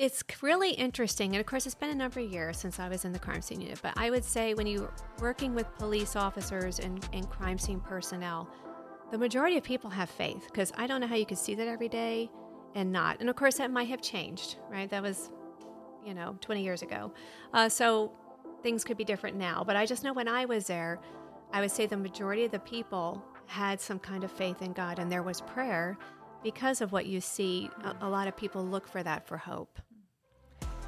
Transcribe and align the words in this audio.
It's 0.00 0.24
really 0.40 0.70
interesting. 0.70 1.32
And 1.32 1.40
of 1.40 1.44
course, 1.44 1.66
it's 1.66 1.74
been 1.74 1.90
a 1.90 1.94
number 1.94 2.20
of 2.20 2.32
years 2.32 2.56
since 2.56 2.80
I 2.80 2.88
was 2.88 3.04
in 3.04 3.12
the 3.12 3.18
crime 3.18 3.42
scene 3.42 3.60
unit. 3.60 3.80
But 3.82 3.92
I 3.98 4.08
would 4.08 4.24
say 4.24 4.54
when 4.54 4.66
you're 4.66 4.90
working 5.18 5.54
with 5.54 5.70
police 5.76 6.16
officers 6.16 6.78
and, 6.78 7.06
and 7.12 7.28
crime 7.28 7.58
scene 7.58 7.80
personnel, 7.80 8.48
the 9.10 9.18
majority 9.18 9.58
of 9.58 9.62
people 9.62 9.90
have 9.90 10.08
faith 10.08 10.46
because 10.46 10.72
I 10.74 10.86
don't 10.86 11.02
know 11.02 11.06
how 11.06 11.16
you 11.16 11.26
could 11.26 11.36
see 11.36 11.54
that 11.54 11.68
every 11.68 11.90
day 11.90 12.30
and 12.74 12.90
not. 12.90 13.20
And 13.20 13.28
of 13.28 13.36
course, 13.36 13.56
that 13.56 13.70
might 13.70 13.88
have 13.88 14.00
changed, 14.00 14.56
right? 14.70 14.88
That 14.88 15.02
was, 15.02 15.32
you 16.02 16.14
know, 16.14 16.34
20 16.40 16.62
years 16.62 16.80
ago. 16.80 17.12
Uh, 17.52 17.68
so 17.68 18.10
things 18.62 18.84
could 18.84 18.96
be 18.96 19.04
different 19.04 19.36
now. 19.36 19.62
But 19.66 19.76
I 19.76 19.84
just 19.84 20.02
know 20.02 20.14
when 20.14 20.28
I 20.28 20.46
was 20.46 20.66
there, 20.66 20.98
I 21.52 21.60
would 21.60 21.70
say 21.70 21.84
the 21.84 21.98
majority 21.98 22.46
of 22.46 22.52
the 22.52 22.60
people 22.60 23.22
had 23.48 23.82
some 23.82 23.98
kind 23.98 24.24
of 24.24 24.32
faith 24.32 24.62
in 24.62 24.72
God 24.72 24.98
and 24.98 25.12
there 25.12 25.22
was 25.22 25.42
prayer 25.42 25.98
because 26.42 26.80
of 26.80 26.90
what 26.90 27.04
you 27.04 27.20
see. 27.20 27.68
A, 27.84 28.06
a 28.06 28.08
lot 28.08 28.28
of 28.28 28.34
people 28.34 28.64
look 28.64 28.88
for 28.88 29.02
that 29.02 29.28
for 29.28 29.36
hope. 29.36 29.78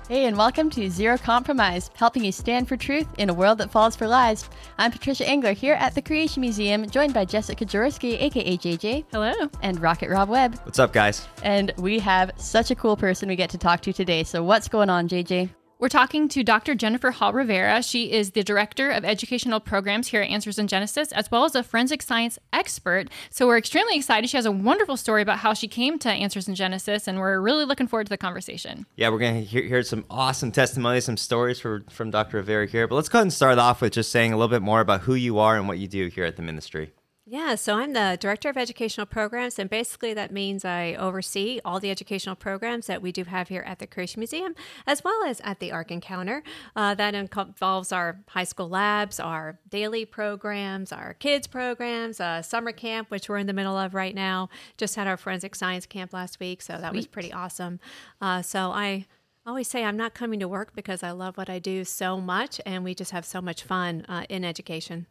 Hey, 0.08 0.26
and 0.26 0.36
welcome 0.36 0.68
to 0.70 0.90
Zero 0.90 1.16
Compromise, 1.16 1.88
helping 1.94 2.24
you 2.24 2.32
stand 2.32 2.66
for 2.66 2.76
truth 2.76 3.06
in 3.18 3.30
a 3.30 3.34
world 3.34 3.58
that 3.58 3.70
falls 3.70 3.94
for 3.94 4.08
lies. 4.08 4.50
I'm 4.76 4.90
Patricia 4.90 5.26
Engler 5.26 5.52
here 5.52 5.74
at 5.74 5.94
the 5.94 6.02
Creation 6.02 6.40
Museum, 6.40 6.90
joined 6.90 7.14
by 7.14 7.24
Jessica 7.24 7.64
Jaworski, 7.64 8.20
aka 8.20 8.56
JJ. 8.58 9.04
Hello. 9.12 9.32
And 9.62 9.80
Rocket 9.80 10.10
Rob 10.10 10.28
Webb. 10.28 10.58
What's 10.64 10.80
up, 10.80 10.92
guys? 10.92 11.28
And 11.44 11.72
we 11.78 12.00
have 12.00 12.32
such 12.36 12.72
a 12.72 12.74
cool 12.74 12.96
person 12.96 13.28
we 13.28 13.36
get 13.36 13.50
to 13.50 13.58
talk 13.58 13.80
to 13.82 13.92
today. 13.92 14.24
So, 14.24 14.42
what's 14.42 14.66
going 14.66 14.90
on, 14.90 15.08
JJ? 15.08 15.50
We're 15.82 15.88
talking 15.88 16.28
to 16.28 16.44
Dr. 16.44 16.76
Jennifer 16.76 17.10
Hall 17.10 17.32
Rivera. 17.32 17.82
She 17.82 18.12
is 18.12 18.30
the 18.30 18.44
Director 18.44 18.92
of 18.92 19.04
Educational 19.04 19.58
Programs 19.58 20.06
here 20.06 20.22
at 20.22 20.30
Answers 20.30 20.56
in 20.56 20.68
Genesis, 20.68 21.10
as 21.10 21.28
well 21.28 21.44
as 21.44 21.56
a 21.56 21.64
forensic 21.64 22.02
science 22.02 22.38
expert. 22.52 23.08
So 23.30 23.48
we're 23.48 23.58
extremely 23.58 23.96
excited. 23.96 24.30
She 24.30 24.36
has 24.36 24.46
a 24.46 24.52
wonderful 24.52 24.96
story 24.96 25.22
about 25.22 25.38
how 25.38 25.54
she 25.54 25.66
came 25.66 25.98
to 25.98 26.08
Answers 26.08 26.46
in 26.46 26.54
Genesis, 26.54 27.08
and 27.08 27.18
we're 27.18 27.40
really 27.40 27.64
looking 27.64 27.88
forward 27.88 28.06
to 28.06 28.10
the 28.10 28.16
conversation. 28.16 28.86
Yeah, 28.94 29.08
we're 29.08 29.18
going 29.18 29.34
to 29.34 29.44
hear, 29.44 29.64
hear, 29.64 29.82
some 29.82 30.04
awesome 30.08 30.52
testimonies, 30.52 31.06
some 31.06 31.16
stories 31.16 31.58
for, 31.58 31.82
from 31.90 32.12
Dr. 32.12 32.36
Rivera 32.36 32.68
here. 32.68 32.86
But 32.86 32.94
let's 32.94 33.08
go 33.08 33.18
ahead 33.18 33.24
and 33.24 33.32
start 33.32 33.58
off 33.58 33.80
with 33.80 33.94
just 33.94 34.12
saying 34.12 34.32
a 34.32 34.36
little 34.36 34.50
bit 34.50 34.62
more 34.62 34.80
about 34.80 35.00
who 35.00 35.14
you 35.14 35.40
are 35.40 35.56
and 35.56 35.66
what 35.66 35.80
you 35.80 35.88
do 35.88 36.06
here 36.06 36.24
at 36.24 36.36
the 36.36 36.42
ministry. 36.42 36.92
Yeah, 37.24 37.54
so 37.54 37.76
I'm 37.76 37.92
the 37.92 38.18
director 38.20 38.48
of 38.48 38.56
educational 38.56 39.06
programs, 39.06 39.56
and 39.56 39.70
basically 39.70 40.12
that 40.12 40.32
means 40.32 40.64
I 40.64 40.94
oversee 40.94 41.60
all 41.64 41.78
the 41.78 41.88
educational 41.88 42.34
programs 42.34 42.88
that 42.88 43.00
we 43.00 43.12
do 43.12 43.22
have 43.22 43.46
here 43.46 43.62
at 43.64 43.78
the 43.78 43.86
Creation 43.86 44.18
Museum, 44.18 44.56
as 44.88 45.04
well 45.04 45.22
as 45.24 45.40
at 45.44 45.60
the 45.60 45.70
Ark 45.70 45.92
Encounter. 45.92 46.42
Uh, 46.74 46.96
that 46.96 47.14
involves 47.14 47.92
our 47.92 48.18
high 48.26 48.42
school 48.42 48.68
labs, 48.68 49.20
our 49.20 49.60
daily 49.70 50.04
programs, 50.04 50.90
our 50.90 51.14
kids 51.14 51.46
programs, 51.46 52.18
uh, 52.18 52.42
summer 52.42 52.72
camp, 52.72 53.08
which 53.08 53.28
we're 53.28 53.38
in 53.38 53.46
the 53.46 53.52
middle 53.52 53.76
of 53.76 53.94
right 53.94 54.16
now. 54.16 54.48
Just 54.76 54.96
had 54.96 55.06
our 55.06 55.16
forensic 55.16 55.54
science 55.54 55.86
camp 55.86 56.12
last 56.12 56.40
week, 56.40 56.60
so 56.60 56.72
that 56.72 56.90
Sweet. 56.90 56.96
was 56.96 57.06
pretty 57.06 57.32
awesome. 57.32 57.78
Uh, 58.20 58.42
so 58.42 58.72
I 58.72 59.06
always 59.46 59.68
say 59.68 59.84
I'm 59.84 59.96
not 59.96 60.12
coming 60.12 60.40
to 60.40 60.48
work 60.48 60.74
because 60.74 61.04
I 61.04 61.12
love 61.12 61.36
what 61.36 61.48
I 61.48 61.60
do 61.60 61.84
so 61.84 62.20
much, 62.20 62.60
and 62.66 62.82
we 62.82 62.96
just 62.96 63.12
have 63.12 63.24
so 63.24 63.40
much 63.40 63.62
fun 63.62 64.04
uh, 64.08 64.24
in 64.28 64.44
education. 64.44 65.06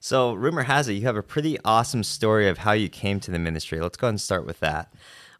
So, 0.00 0.32
rumor 0.32 0.62
has 0.62 0.88
it 0.88 0.94
you 0.94 1.02
have 1.02 1.16
a 1.16 1.22
pretty 1.22 1.58
awesome 1.64 2.04
story 2.04 2.48
of 2.48 2.58
how 2.58 2.72
you 2.72 2.88
came 2.88 3.20
to 3.20 3.30
the 3.30 3.38
ministry. 3.38 3.80
Let's 3.80 3.96
go 3.96 4.06
ahead 4.06 4.12
and 4.12 4.20
start 4.20 4.46
with 4.46 4.60
that. 4.60 4.92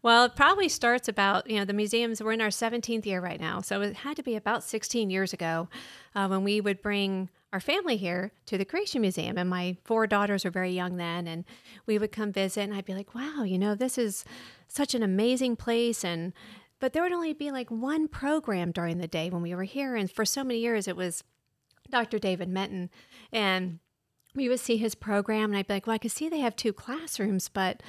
Well, 0.03 0.27
it 0.27 0.37
probably 0.37 0.69
starts 0.69 1.09
about, 1.09 1.51
you 1.51 1.59
know, 1.59 1.65
the 1.65 1.73
museums, 1.73 2.23
we're 2.23 2.33
in 2.33 2.41
our 2.41 2.49
17th 2.49 3.05
year 3.05 3.21
right 3.21 3.41
now. 3.41 3.61
So 3.61 3.81
it 3.83 3.97
had 3.97 4.17
to 4.17 4.23
be 4.23 4.37
about 4.37 4.63
16 4.63 5.11
years 5.11 5.33
ago 5.33 5.69
uh, 6.15 6.29
when 6.29 6.45
we 6.45 6.61
would 6.61 6.81
bring 6.83 7.29
our 7.53 7.61
family 7.61 7.97
here 7.97 8.33
to 8.47 8.57
the 8.57 8.65
Creation 8.65 9.01
Museum. 9.01 9.37
And 9.39 9.51
my 9.51 9.77
four 9.85 10.07
daughters 10.07 10.45
were 10.45 10.51
very 10.51 10.71
young 10.71 10.99
then. 10.99 11.27
And 11.27 11.45
we 11.87 11.99
would 11.99 12.13
come 12.13 12.33
visit, 12.33 12.63
and 12.63 12.75
I'd 12.75 12.85
be 12.85 12.95
like, 12.95 13.15
wow, 13.15 13.43
you 13.43 13.59
know, 13.59 13.75
this 13.75 13.99
is 13.99 14.25
such 14.69 14.95
an 14.95 15.03
amazing 15.03 15.57
place. 15.57 16.05
And, 16.05 16.33
but 16.79 16.93
there 16.93 17.03
would 17.03 17.13
only 17.13 17.33
be 17.33 17.51
like 17.51 17.71
one 17.71 18.07
program 18.07 18.71
during 18.71 18.99
the 18.99 19.09
day 19.09 19.31
when 19.31 19.43
we 19.43 19.55
were 19.55 19.65
here. 19.65 19.97
And 19.97 20.11
for 20.11 20.25
so 20.25 20.45
many 20.45 20.61
years, 20.61 20.87
it 20.87 20.97
was 20.97 21.25
Dr. 21.91 22.21
David 22.21 22.49
Menton. 22.49 22.91
And 23.33 23.81
we 24.35 24.49
would 24.49 24.61
see 24.61 24.77
his 24.77 24.95
program 24.95 25.51
and 25.51 25.57
I'd 25.57 25.67
be 25.67 25.75
like, 25.75 25.87
well, 25.87 25.95
I 25.95 25.99
could 25.99 26.13
see 26.13 26.29
they 26.29 26.41
have 26.41 26.57
two 26.57 26.73
classrooms, 26.73 27.49
but 27.49 27.83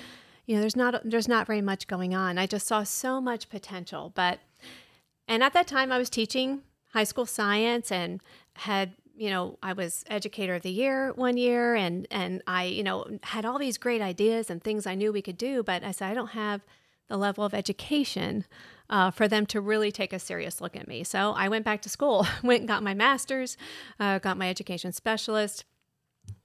you 0.46 0.56
know, 0.56 0.62
there's 0.62 0.76
not 0.76 1.02
there's 1.04 1.28
not 1.28 1.46
very 1.46 1.62
much 1.62 1.88
going 1.88 2.16
on. 2.16 2.40
I 2.40 2.48
just 2.48 2.66
saw 2.66 2.84
so 2.84 3.22
much 3.22 3.50
potential. 3.50 4.12
But 4.16 4.40
and 5.28 5.44
at 5.44 5.54
that 5.54 5.68
time 5.68 5.92
I 5.92 6.00
was 6.00 6.10
teaching 6.10 6.64
high 6.94 7.04
school 7.04 7.26
science 7.26 7.92
and 7.92 8.22
had 8.56 8.94
you 9.16 9.30
know 9.30 9.58
i 9.62 9.74
was 9.74 10.04
educator 10.10 10.56
of 10.56 10.64
the 10.64 10.72
year 10.72 11.12
one 11.14 11.38
year 11.38 11.76
and 11.76 12.08
and 12.10 12.42
i 12.48 12.64
you 12.64 12.84
know 12.84 13.06
had 13.24 13.46
all 13.46 13.60
these 13.60 13.78
great 13.78 14.02
ideas 14.02 14.50
and 14.50 14.64
things 14.64 14.88
i 14.88 14.96
knew 14.96 15.12
we 15.12 15.22
could 15.22 15.38
do 15.38 15.62
but 15.62 15.84
i 15.84 15.92
said 15.92 16.10
i 16.10 16.14
don't 16.14 16.30
have 16.30 16.62
the 17.10 17.18
level 17.18 17.44
of 17.44 17.54
education 17.54 18.46
uh, 18.90 19.12
for 19.12 19.28
them 19.28 19.46
to 19.46 19.60
really 19.60 19.92
take 19.92 20.14
a 20.14 20.20
serious 20.20 20.62
look 20.62 20.76
at 20.76 20.88
me 20.88 21.04
so 21.04 21.34
i 21.34 21.50
went 21.50 21.66
back 21.66 21.82
to 21.82 21.90
school 21.90 22.26
went 22.44 22.62
and 22.62 22.68
got 22.68 22.82
my 22.82 22.94
master's 22.94 23.58
uh, 24.00 24.20
got 24.20 24.38
my 24.38 24.50
education 24.50 24.92
specialist 24.92 25.66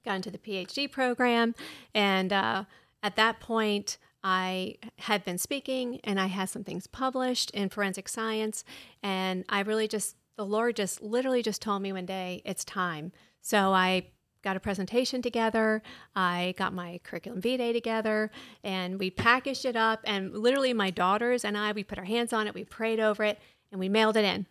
got 0.05 0.17
into 0.17 0.31
the 0.31 0.39
PhD 0.39 0.91
program. 0.91 1.55
And 1.95 2.33
uh, 2.33 2.65
at 3.03 3.17
that 3.17 3.41
point, 3.41 3.99
I 4.23 4.77
had 5.01 5.25
been 5.25 5.39
speaking 5.39 6.01
and 6.03 6.19
I 6.19 6.27
had 6.27 6.49
some 6.49 6.65
things 6.65 6.87
published 6.87 7.51
in 7.51 7.69
forensic 7.69 8.09
science. 8.09 8.65
And 9.03 9.45
I 9.49 9.61
really 9.61 9.87
just, 9.87 10.17
the 10.37 10.47
Lord 10.47 10.77
just 10.77 11.03
literally 11.03 11.43
just 11.43 11.61
told 11.61 11.83
me 11.83 11.93
one 11.93 12.07
day, 12.07 12.41
it's 12.45 12.65
time. 12.65 13.13
So 13.43 13.73
I 13.73 14.07
got 14.43 14.57
a 14.57 14.61
presentation 14.61 15.23
together. 15.23 15.83
I 16.15 16.55
got 16.57 16.73
my 16.73 17.01
curriculum 17.03 17.41
vitae 17.41 17.73
together 17.73 18.31
and 18.63 18.99
we 18.99 19.11
packaged 19.11 19.65
it 19.65 19.77
up. 19.77 20.01
And 20.05 20.33
literally, 20.33 20.73
my 20.73 20.91
daughters 20.91 21.45
and 21.45 21.57
I, 21.57 21.73
we 21.73 21.85
put 21.85 21.99
our 21.99 22.05
hands 22.05 22.33
on 22.33 22.47
it, 22.47 22.55
we 22.55 22.65
prayed 22.65 23.01
over 23.01 23.25
it, 23.25 23.39
and 23.71 23.81
we 23.81 23.89
mailed 23.89 24.17
it 24.17 24.25
in 24.25 24.47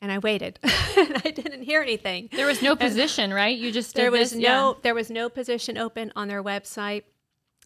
and 0.00 0.12
I 0.12 0.18
waited. 0.18 0.58
and 0.62 1.20
I 1.24 1.30
didn't 1.30 1.62
hear 1.62 1.82
anything. 1.82 2.28
There 2.32 2.46
was 2.46 2.62
no 2.62 2.76
position, 2.76 3.32
right? 3.32 3.56
You 3.56 3.72
just 3.72 3.94
there 3.94 4.10
was 4.10 4.30
this, 4.30 4.40
no 4.40 4.72
yeah. 4.72 4.78
there 4.82 4.94
was 4.94 5.10
no 5.10 5.28
position 5.28 5.78
open 5.78 6.12
on 6.16 6.28
their 6.28 6.42
website. 6.42 7.04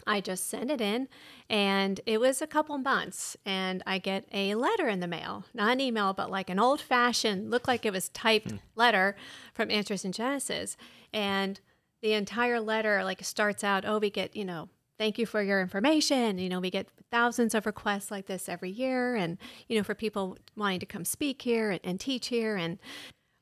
I 0.07 0.21
just 0.21 0.49
sent 0.49 0.71
it 0.71 0.81
in, 0.81 1.09
and 1.51 2.01
it 2.07 2.21
was 2.21 2.41
a 2.41 2.47
couple 2.47 2.77
months, 2.79 3.37
and 3.45 3.83
I 3.87 3.99
get 3.99 4.27
a 4.33 4.55
letter 4.55 4.89
in 4.89 5.01
the 5.01 5.07
mail, 5.07 5.45
not 5.53 5.73
an 5.73 5.81
email, 5.81 6.15
but 6.15 6.31
like 6.31 6.49
an 6.49 6.59
old 6.59 6.81
fashioned, 6.81 7.51
looked 7.51 7.69
like 7.69 7.85
it 7.85 7.93
was 7.93 8.09
typed 8.09 8.49
mm. 8.49 8.61
letter 8.75 9.15
from 9.53 9.71
Answers 9.71 10.05
in 10.05 10.13
Genesis, 10.13 10.79
and 11.13 11.61
the 12.01 12.15
entire 12.15 12.61
letter 12.61 13.05
like 13.05 13.23
starts 13.23 13.63
out, 13.63 13.85
oh, 13.87 13.99
we 13.99 14.11
get 14.11 14.35
you 14.35 14.45
know 14.45 14.69
thank 15.01 15.19
you 15.19 15.25
for 15.25 15.41
your 15.43 15.63
information. 15.63 16.39
You 16.39 16.51
know, 16.51 16.61
we 16.61 16.71
get 16.71 16.87
thousands 17.11 17.55
of 17.55 17.65
requests 17.65 18.11
like 18.11 18.27
this 18.27 18.51
every 18.51 18.69
year, 18.69 19.17
and 19.17 19.39
you 19.67 19.79
know, 19.79 19.83
for 19.83 19.95
people 19.95 20.37
wanting 20.57 20.81
to 20.81 20.87
come 20.87 21.07
speak 21.07 21.41
here 21.41 21.71
and, 21.71 21.81
and 21.83 21.99
teach 21.99 22.27
here. 22.27 22.55
And 22.57 22.79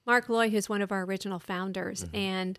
Mark 0.07 0.29
Looy, 0.29 0.51
who's 0.51 0.69
one 0.69 0.83
of 0.83 0.93
our 0.93 1.03
original 1.03 1.41
founders, 1.41 2.05
mm-hmm. 2.05 2.15
and 2.17 2.59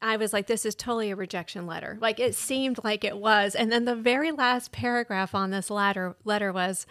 I 0.00 0.16
was 0.16 0.32
like, 0.32 0.46
this 0.46 0.64
is 0.64 0.76
totally 0.76 1.10
a 1.10 1.16
rejection 1.16 1.66
letter. 1.66 1.98
Like 2.00 2.20
it 2.20 2.36
seemed 2.36 2.84
like 2.84 3.02
it 3.02 3.18
was. 3.18 3.56
And 3.56 3.72
then 3.72 3.84
the 3.84 3.96
very 3.96 4.30
last 4.30 4.70
paragraph 4.70 5.34
on 5.34 5.50
this 5.50 5.70
letter 5.70 6.14
letter 6.24 6.52
was, 6.52 6.86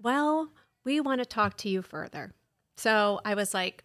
well, 0.00 0.48
we 0.84 1.00
want 1.00 1.20
to 1.20 1.26
talk 1.26 1.58
to 1.58 1.68
you 1.68 1.82
further. 1.82 2.32
So 2.78 3.20
I 3.26 3.34
was 3.34 3.52
like, 3.52 3.84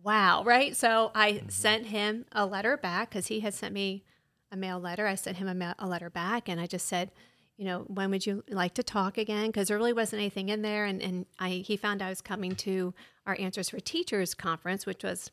wow, 0.00 0.44
right? 0.44 0.76
So 0.76 1.10
I 1.12 1.32
mm-hmm. 1.32 1.48
sent 1.48 1.86
him 1.86 2.24
a 2.30 2.46
letter 2.46 2.76
back 2.76 3.10
because 3.10 3.26
he 3.26 3.40
had 3.40 3.52
sent 3.52 3.74
me 3.74 4.04
a 4.50 4.56
mail 4.56 4.78
letter. 4.78 5.06
I 5.06 5.14
sent 5.14 5.36
him 5.36 5.48
a, 5.48 5.54
ma- 5.54 5.74
a 5.78 5.86
letter 5.86 6.10
back 6.10 6.48
and 6.48 6.60
I 6.60 6.66
just 6.66 6.86
said, 6.86 7.10
you 7.56 7.66
know, 7.66 7.80
when 7.88 8.10
would 8.10 8.26
you 8.26 8.42
like 8.48 8.74
to 8.74 8.82
talk 8.82 9.18
again? 9.18 9.48
Because 9.48 9.68
there 9.68 9.76
really 9.76 9.92
wasn't 9.92 10.20
anything 10.20 10.48
in 10.48 10.62
there. 10.62 10.86
And, 10.86 11.02
and 11.02 11.26
I, 11.38 11.62
he 11.64 11.76
found 11.76 12.00
I 12.00 12.08
was 12.08 12.22
coming 12.22 12.54
to 12.56 12.94
our 13.26 13.36
Answers 13.38 13.68
for 13.68 13.78
Teachers 13.80 14.32
conference, 14.34 14.86
which 14.86 15.04
was 15.04 15.30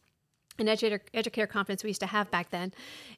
an 0.60 0.68
educator, 0.68 1.02
educator 1.14 1.48
conference 1.48 1.84
we 1.84 1.90
used 1.90 2.02
to 2.02 2.08
have 2.08 2.30
back 2.30 2.50
then. 2.50 2.74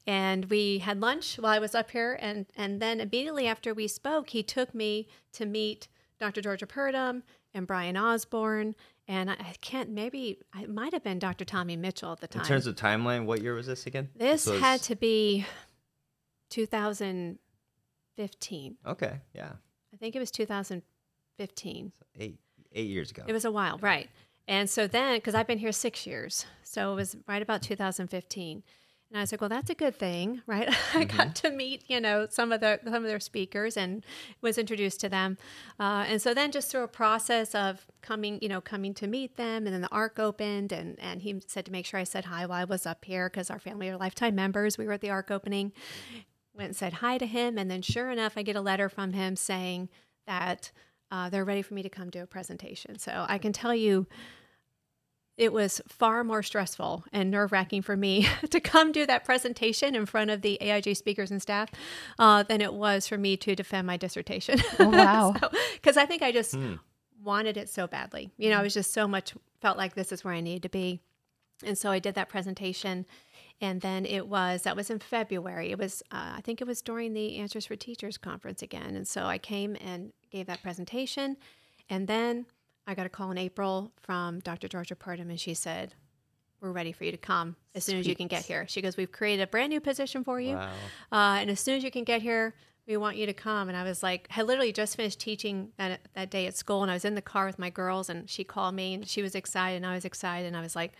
And 0.06 0.44
we 0.44 0.78
had 0.78 1.00
lunch 1.00 1.36
while 1.40 1.52
I 1.52 1.58
was 1.58 1.74
up 1.74 1.90
here. 1.90 2.18
And, 2.20 2.46
and 2.56 2.80
then 2.80 3.00
immediately 3.00 3.48
after 3.48 3.74
we 3.74 3.88
spoke, 3.88 4.30
he 4.30 4.42
took 4.42 4.74
me 4.74 5.08
to 5.32 5.44
meet 5.44 5.88
Dr. 6.20 6.40
Georgia 6.40 6.66
Purdom 6.66 7.22
and 7.52 7.66
Bryan 7.66 7.96
Osborne. 7.96 8.76
And 9.08 9.28
I, 9.28 9.34
I 9.40 9.54
can't, 9.60 9.90
maybe 9.90 10.38
it 10.56 10.70
might 10.70 10.92
have 10.92 11.02
been 11.02 11.18
Dr. 11.18 11.44
Tommy 11.44 11.76
Mitchell 11.76 12.12
at 12.12 12.20
the 12.20 12.28
time. 12.28 12.42
In 12.42 12.48
terms 12.48 12.68
of 12.68 12.76
timeline, 12.76 13.24
what 13.24 13.42
year 13.42 13.54
was 13.54 13.66
this 13.66 13.86
again? 13.86 14.08
This, 14.14 14.44
this 14.44 14.52
was... 14.52 14.60
had 14.60 14.82
to 14.82 14.94
be 14.94 15.46
2015. 16.50 18.76
Okay, 18.86 19.20
yeah. 19.34 19.52
I 19.92 19.96
think 19.96 20.14
it 20.14 20.18
was 20.18 20.30
2015. 20.30 21.92
eight 22.18 22.38
eight 22.72 22.88
years 22.88 23.10
ago. 23.10 23.24
It 23.26 23.32
was 23.32 23.44
a 23.44 23.50
while, 23.50 23.78
right? 23.78 24.08
And 24.46 24.68
so 24.68 24.86
then, 24.86 25.16
because 25.16 25.34
I've 25.34 25.46
been 25.46 25.58
here 25.58 25.72
six 25.72 26.06
years, 26.06 26.46
so 26.64 26.92
it 26.92 26.96
was 26.96 27.16
right 27.26 27.42
about 27.42 27.62
2015. 27.62 28.62
And 29.12 29.18
I 29.18 29.22
was 29.22 29.32
like, 29.32 29.40
well, 29.40 29.50
that's 29.50 29.70
a 29.70 29.74
good 29.74 29.96
thing, 29.96 30.40
right? 30.46 30.68
Mm-hmm. 30.68 30.98
I 30.98 31.04
got 31.04 31.34
to 31.36 31.50
meet, 31.50 31.82
you 31.88 32.00
know, 32.00 32.28
some 32.30 32.52
of 32.52 32.60
the 32.60 32.78
some 32.84 32.94
of 32.94 33.04
their 33.04 33.18
speakers 33.18 33.76
and 33.76 34.04
was 34.40 34.56
introduced 34.56 35.00
to 35.00 35.08
them. 35.08 35.36
Uh, 35.80 36.04
and 36.06 36.22
so 36.22 36.32
then 36.32 36.52
just 36.52 36.70
through 36.70 36.84
a 36.84 36.88
process 36.88 37.54
of 37.54 37.86
coming, 38.02 38.38
you 38.40 38.48
know, 38.48 38.60
coming 38.60 38.94
to 38.94 39.08
meet 39.08 39.36
them, 39.36 39.66
and 39.66 39.74
then 39.74 39.80
the 39.80 39.90
Ark 39.90 40.20
opened, 40.20 40.70
and 40.70 40.96
and 41.00 41.22
he 41.22 41.40
said 41.48 41.64
to 41.66 41.72
make 41.72 41.86
sure 41.86 41.98
I 41.98 42.04
said 42.04 42.26
hi 42.26 42.46
while 42.46 42.60
I 42.60 42.64
was 42.64 42.86
up 42.86 43.04
here 43.04 43.28
because 43.28 43.50
our 43.50 43.58
family 43.58 43.88
are 43.88 43.96
lifetime 43.96 44.36
members. 44.36 44.78
We 44.78 44.86
were 44.86 44.92
at 44.92 45.00
the 45.00 45.10
Ark 45.10 45.32
opening, 45.32 45.72
went 46.54 46.68
and 46.68 46.76
said 46.76 46.94
hi 46.94 47.18
to 47.18 47.26
him. 47.26 47.58
And 47.58 47.70
then, 47.70 47.82
sure 47.82 48.10
enough, 48.10 48.34
I 48.36 48.42
get 48.42 48.56
a 48.56 48.60
letter 48.60 48.88
from 48.88 49.12
him 49.12 49.36
saying 49.36 49.88
that 50.26 50.72
uh, 51.10 51.28
they're 51.28 51.44
ready 51.44 51.62
for 51.62 51.74
me 51.74 51.82
to 51.82 51.88
come 51.88 52.10
do 52.10 52.22
a 52.22 52.26
presentation. 52.26 52.98
So 52.98 53.26
I 53.28 53.38
can 53.38 53.52
tell 53.52 53.74
you, 53.74 54.06
it 55.36 55.52
was 55.54 55.80
far 55.88 56.22
more 56.22 56.42
stressful 56.42 57.04
and 57.12 57.30
nerve 57.30 57.50
wracking 57.50 57.80
for 57.80 57.96
me 57.96 58.28
to 58.50 58.60
come 58.60 58.92
do 58.92 59.06
that 59.06 59.24
presentation 59.24 59.94
in 59.94 60.04
front 60.04 60.30
of 60.30 60.42
the 60.42 60.60
AiG 60.60 60.94
speakers 60.96 61.30
and 61.30 61.40
staff 61.40 61.70
uh, 62.18 62.42
than 62.42 62.60
it 62.60 62.74
was 62.74 63.08
for 63.08 63.16
me 63.16 63.38
to 63.38 63.54
defend 63.56 63.86
my 63.86 63.96
dissertation. 63.96 64.60
Oh, 64.78 64.88
wow. 64.88 65.34
Because 65.74 65.96
I 65.96 66.06
think 66.06 66.22
I 66.22 66.32
just 66.32 66.56
wanted 67.22 67.56
it 67.56 67.68
so 67.68 67.86
badly. 67.86 68.30
You 68.36 68.50
know, 68.50 68.58
I 68.58 68.62
was 68.62 68.74
just 68.74 68.92
so 68.92 69.06
much 69.06 69.34
felt 69.60 69.76
like 69.76 69.94
this 69.94 70.12
is 70.12 70.24
where 70.24 70.34
I 70.34 70.40
needed 70.40 70.62
to 70.62 70.68
be. 70.68 71.00
And 71.64 71.76
so 71.76 71.90
I 71.90 71.98
did 71.98 72.14
that 72.14 72.28
presentation. 72.28 73.06
And 73.60 73.80
then 73.80 74.06
it 74.06 74.26
was, 74.26 74.62
that 74.62 74.74
was 74.74 74.88
in 74.88 74.98
February. 74.98 75.70
It 75.70 75.78
was, 75.78 76.02
uh, 76.10 76.34
I 76.36 76.40
think 76.40 76.60
it 76.60 76.66
was 76.66 76.80
during 76.80 77.12
the 77.12 77.36
Answers 77.36 77.66
for 77.66 77.76
Teachers 77.76 78.16
conference 78.16 78.62
again. 78.62 78.96
And 78.96 79.06
so 79.06 79.24
I 79.26 79.36
came 79.36 79.76
and 79.76 80.12
gave 80.30 80.46
that 80.46 80.62
presentation. 80.62 81.36
And 81.90 82.08
then 82.08 82.46
I 82.86 82.94
got 82.94 83.06
a 83.06 83.10
call 83.10 83.30
in 83.30 83.38
April 83.38 83.92
from 84.00 84.40
Dr. 84.40 84.66
Georgia 84.66 84.94
Purdom, 84.94 85.28
and 85.28 85.38
she 85.38 85.54
said, 85.54 85.94
We're 86.60 86.72
ready 86.72 86.92
for 86.92 87.04
you 87.04 87.10
to 87.10 87.18
come 87.18 87.56
as 87.74 87.84
soon 87.84 87.98
as 87.98 88.06
you 88.06 88.16
can 88.16 88.28
get 88.28 88.44
here. 88.44 88.66
She 88.66 88.80
goes, 88.80 88.96
We've 88.96 89.12
created 89.12 89.42
a 89.42 89.46
brand 89.46 89.70
new 89.70 89.80
position 89.80 90.24
for 90.24 90.40
you. 90.40 90.54
Wow. 90.54 90.72
Uh, 91.12 91.38
and 91.40 91.50
as 91.50 91.60
soon 91.60 91.76
as 91.76 91.84
you 91.84 91.90
can 91.90 92.04
get 92.04 92.22
here, 92.22 92.54
we 92.86 92.96
want 92.96 93.16
you 93.16 93.26
to 93.26 93.32
come. 93.32 93.68
And 93.68 93.76
I 93.76 93.84
was 93.84 94.02
like, 94.02 94.28
I 94.36 94.42
literally 94.42 94.72
just 94.72 94.96
finished 94.96 95.20
teaching 95.20 95.70
that, 95.76 96.00
that 96.14 96.30
day 96.30 96.46
at 96.46 96.56
school, 96.56 96.82
and 96.82 96.90
I 96.90 96.94
was 96.94 97.04
in 97.04 97.14
the 97.14 97.22
car 97.22 97.46
with 97.46 97.58
my 97.58 97.70
girls, 97.70 98.08
and 98.08 98.28
she 98.28 98.42
called 98.42 98.74
me, 98.74 98.94
and 98.94 99.06
she 99.06 99.22
was 99.22 99.34
excited, 99.34 99.76
and 99.76 99.86
I 99.86 99.94
was 99.94 100.04
excited, 100.04 100.46
and 100.46 100.56
I 100.56 100.60
was 100.60 100.74
like, 100.74 100.92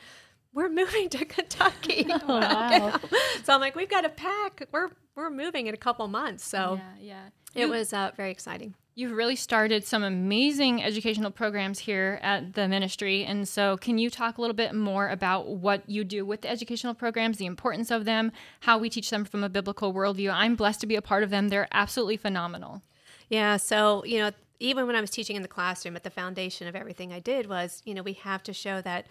we're 0.52 0.69
moving 0.69 1.08
to 1.11 1.25
Kentucky. 1.25 2.06
Oh, 2.23 2.26
wow. 2.41 3.00
so 3.44 3.55
I'm 3.55 3.61
like, 3.61 3.75
we've 3.75 3.88
got 3.88 4.02
to 4.02 4.08
pack. 4.08 4.67
We're 4.73 4.91
we're 5.14 5.31
moving 5.31 5.67
in 5.67 5.75
a 5.75 5.79
couple 5.79 6.06
months. 6.08 6.44
So 6.44 6.81
yeah, 7.00 7.29
yeah. 7.55 7.62
it 7.62 7.69
was 7.69 7.93
uh, 7.93 8.11
very 8.17 8.31
exciting. 8.31 8.75
You've 8.94 9.12
really 9.12 9.37
started 9.37 9.87
some 9.87 10.02
amazing 10.02 10.82
educational 10.82 11.31
programs 11.31 11.79
here 11.79 12.19
at 12.23 12.55
the 12.55 12.69
ministry. 12.69 13.25
And 13.25 13.49
so, 13.49 13.76
can 13.76 13.99
you 13.99 14.11
talk 14.11 14.38
a 14.38 14.41
little 14.41 14.55
bit 14.55 14.75
more 14.75 15.08
about 15.08 15.49
what 15.49 15.88
you 15.88 16.05
do 16.05 16.26
with 16.26 16.43
the 16.43 16.50
educational 16.50 16.94
programs, 16.94 17.38
the 17.38 17.46
importance 17.46 17.91
of 17.91 18.05
them, 18.05 18.32
how 18.61 18.76
we 18.79 18.91
teach 18.91 19.11
them 19.11 19.25
from 19.25 19.44
a 19.44 19.49
biblical 19.49 19.94
worldview? 19.94 20.32
I'm 20.32 20.56
blessed 20.56 20.81
to 20.81 20.87
be 20.87 20.96
a 20.96 21.03
part 21.03 21.23
of 21.23 21.31
them. 21.31 21.49
They're 21.49 21.69
absolutely 21.73 22.17
phenomenal. 22.17 22.82
Yeah. 23.29 23.56
So 23.56 24.05
you 24.05 24.19
know, 24.19 24.32
even 24.58 24.87
when 24.87 24.96
I 24.96 25.00
was 25.00 25.11
teaching 25.11 25.37
in 25.37 25.43
the 25.43 25.49
classroom, 25.49 25.96
at 25.96 26.03
the 26.03 26.11
foundation 26.11 26.67
of 26.67 26.76
everything 26.76 27.12
I 27.12 27.20
did 27.20 27.49
was, 27.49 27.82
you 27.85 27.94
know, 27.94 28.03
we 28.03 28.14
have 28.14 28.43
to 28.44 28.53
show 28.53 28.81
that 28.82 29.06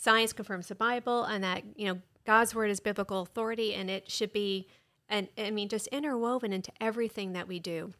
science 0.00 0.32
confirms 0.32 0.68
the 0.68 0.74
Bible 0.74 1.24
and 1.24 1.44
that 1.44 1.62
you 1.76 1.86
know 1.86 2.00
God's 2.26 2.54
word 2.54 2.70
is 2.70 2.80
biblical 2.80 3.20
authority, 3.22 3.74
and 3.74 3.90
it 3.90 4.10
should 4.10 4.32
be, 4.32 4.66
and 5.08 5.28
I 5.36 5.50
mean, 5.50 5.68
just 5.68 5.86
interwoven 5.88 6.52
into 6.52 6.72
everything 6.80 7.32
that 7.34 7.48
we 7.48 7.58
do. 7.58 7.92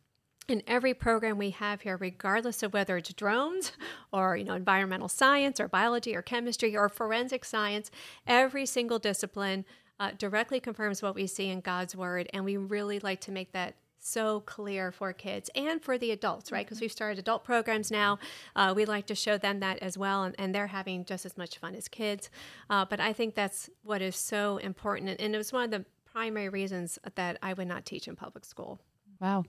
in 0.48 0.62
every 0.66 0.92
program 0.94 1.38
we 1.38 1.50
have 1.50 1.82
here, 1.82 1.96
regardless 1.96 2.62
of 2.62 2.72
whether 2.72 2.96
it's 2.96 3.12
drones 3.12 3.72
or 4.12 4.36
you 4.36 4.44
know 4.44 4.54
environmental 4.54 5.08
science 5.08 5.60
or 5.60 5.68
biology 5.68 6.14
or 6.16 6.22
chemistry 6.22 6.76
or 6.76 6.88
forensic 6.88 7.44
science, 7.44 7.90
every 8.26 8.66
single 8.66 8.98
discipline 8.98 9.64
uh, 10.00 10.10
directly 10.18 10.58
confirms 10.60 11.02
what 11.02 11.14
we 11.14 11.26
see 11.26 11.48
in 11.48 11.60
God's 11.60 11.94
Word, 11.94 12.28
and 12.32 12.44
we 12.44 12.56
really 12.56 12.98
like 13.00 13.20
to 13.22 13.32
make 13.32 13.52
that 13.52 13.74
so 14.00 14.40
clear 14.40 14.90
for 14.90 15.12
kids 15.12 15.50
and 15.54 15.82
for 15.82 15.98
the 15.98 16.10
adults, 16.10 16.50
right? 16.50 16.66
Because 16.66 16.80
we've 16.80 16.90
started 16.90 17.18
adult 17.18 17.44
programs 17.44 17.90
now. 17.90 18.18
Uh, 18.56 18.72
we 18.74 18.84
like 18.84 19.06
to 19.06 19.14
show 19.14 19.38
them 19.38 19.60
that 19.60 19.78
as 19.78 19.96
well, 19.96 20.24
and, 20.24 20.34
and 20.38 20.54
they're 20.54 20.68
having 20.68 21.04
just 21.04 21.26
as 21.26 21.36
much 21.36 21.58
fun 21.58 21.74
as 21.74 21.88
kids. 21.88 22.30
Uh, 22.68 22.84
but 22.84 23.00
I 23.00 23.12
think 23.12 23.34
that's 23.34 23.70
what 23.82 24.02
is 24.02 24.16
so 24.16 24.56
important, 24.58 25.10
and, 25.10 25.20
and 25.20 25.34
it 25.34 25.38
was 25.38 25.52
one 25.52 25.64
of 25.64 25.70
the 25.70 25.84
primary 26.12 26.48
reasons 26.48 26.98
that 27.14 27.38
I 27.42 27.52
would 27.52 27.68
not 27.68 27.84
teach 27.84 28.08
in 28.08 28.16
public 28.16 28.44
school. 28.44 28.80
Wow. 29.20 29.44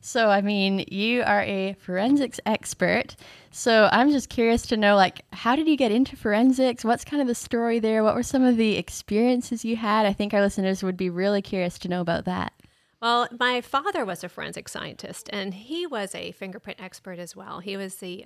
So, 0.00 0.30
I 0.30 0.40
mean, 0.40 0.84
you 0.86 1.24
are 1.24 1.42
a 1.42 1.74
forensics 1.80 2.38
expert. 2.46 3.16
So, 3.50 3.88
I'm 3.90 4.12
just 4.12 4.28
curious 4.28 4.62
to 4.68 4.76
know, 4.76 4.94
like, 4.94 5.22
how 5.32 5.56
did 5.56 5.66
you 5.66 5.76
get 5.76 5.90
into 5.90 6.16
forensics? 6.16 6.84
What's 6.84 7.04
kind 7.04 7.20
of 7.20 7.26
the 7.26 7.34
story 7.34 7.80
there? 7.80 8.04
What 8.04 8.14
were 8.14 8.22
some 8.22 8.44
of 8.44 8.56
the 8.56 8.76
experiences 8.76 9.64
you 9.64 9.74
had? 9.74 10.06
I 10.06 10.12
think 10.12 10.32
our 10.32 10.40
listeners 10.40 10.84
would 10.84 10.96
be 10.96 11.10
really 11.10 11.42
curious 11.42 11.76
to 11.80 11.88
know 11.88 12.00
about 12.00 12.24
that. 12.26 12.52
Well, 13.00 13.28
my 13.38 13.60
father 13.60 14.04
was 14.06 14.24
a 14.24 14.28
forensic 14.28 14.68
scientist, 14.68 15.28
and 15.32 15.52
he 15.52 15.86
was 15.86 16.14
a 16.14 16.32
fingerprint 16.32 16.80
expert 16.80 17.18
as 17.18 17.36
well. 17.36 17.60
He 17.60 17.76
was 17.76 17.96
the, 17.96 18.24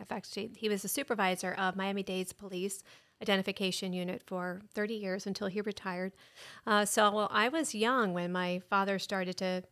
he 0.57 0.69
was 0.69 0.83
the 0.83 0.89
supervisor 0.89 1.53
of 1.53 1.75
Miami 1.75 2.05
Dade's 2.05 2.33
police 2.33 2.85
identification 3.21 3.93
unit 3.93 4.23
for 4.27 4.63
30 4.73 4.95
years 4.95 5.27
until 5.27 5.49
he 5.49 5.61
retired. 5.61 6.13
Uh, 6.67 6.85
so 6.85 7.11
well, 7.11 7.29
I 7.31 7.49
was 7.49 7.75
young 7.75 8.15
when 8.15 8.33
my 8.33 8.63
father 8.71 8.99
started 8.99 9.37
to 9.39 9.63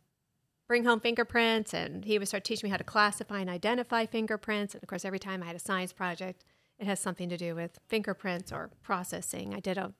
bring 0.67 0.83
home 0.83 0.99
fingerprints, 0.99 1.73
and 1.73 2.05
he 2.05 2.19
would 2.19 2.27
start 2.27 2.43
teaching 2.43 2.67
me 2.67 2.71
how 2.71 2.77
to 2.77 2.83
classify 2.83 3.39
and 3.39 3.49
identify 3.49 4.05
fingerprints. 4.05 4.75
And 4.75 4.83
of 4.83 4.87
course, 4.87 5.05
every 5.05 5.17
time 5.17 5.41
I 5.41 5.47
had 5.47 5.55
a 5.55 5.59
science 5.59 5.93
project, 5.93 6.43
it 6.77 6.85
has 6.85 6.99
something 6.99 7.29
to 7.29 7.37
do 7.37 7.55
with 7.55 7.79
fingerprints 7.87 8.51
or 8.51 8.69
processing. 8.83 9.53
I 9.55 9.59
did 9.59 9.77
a 9.77 9.93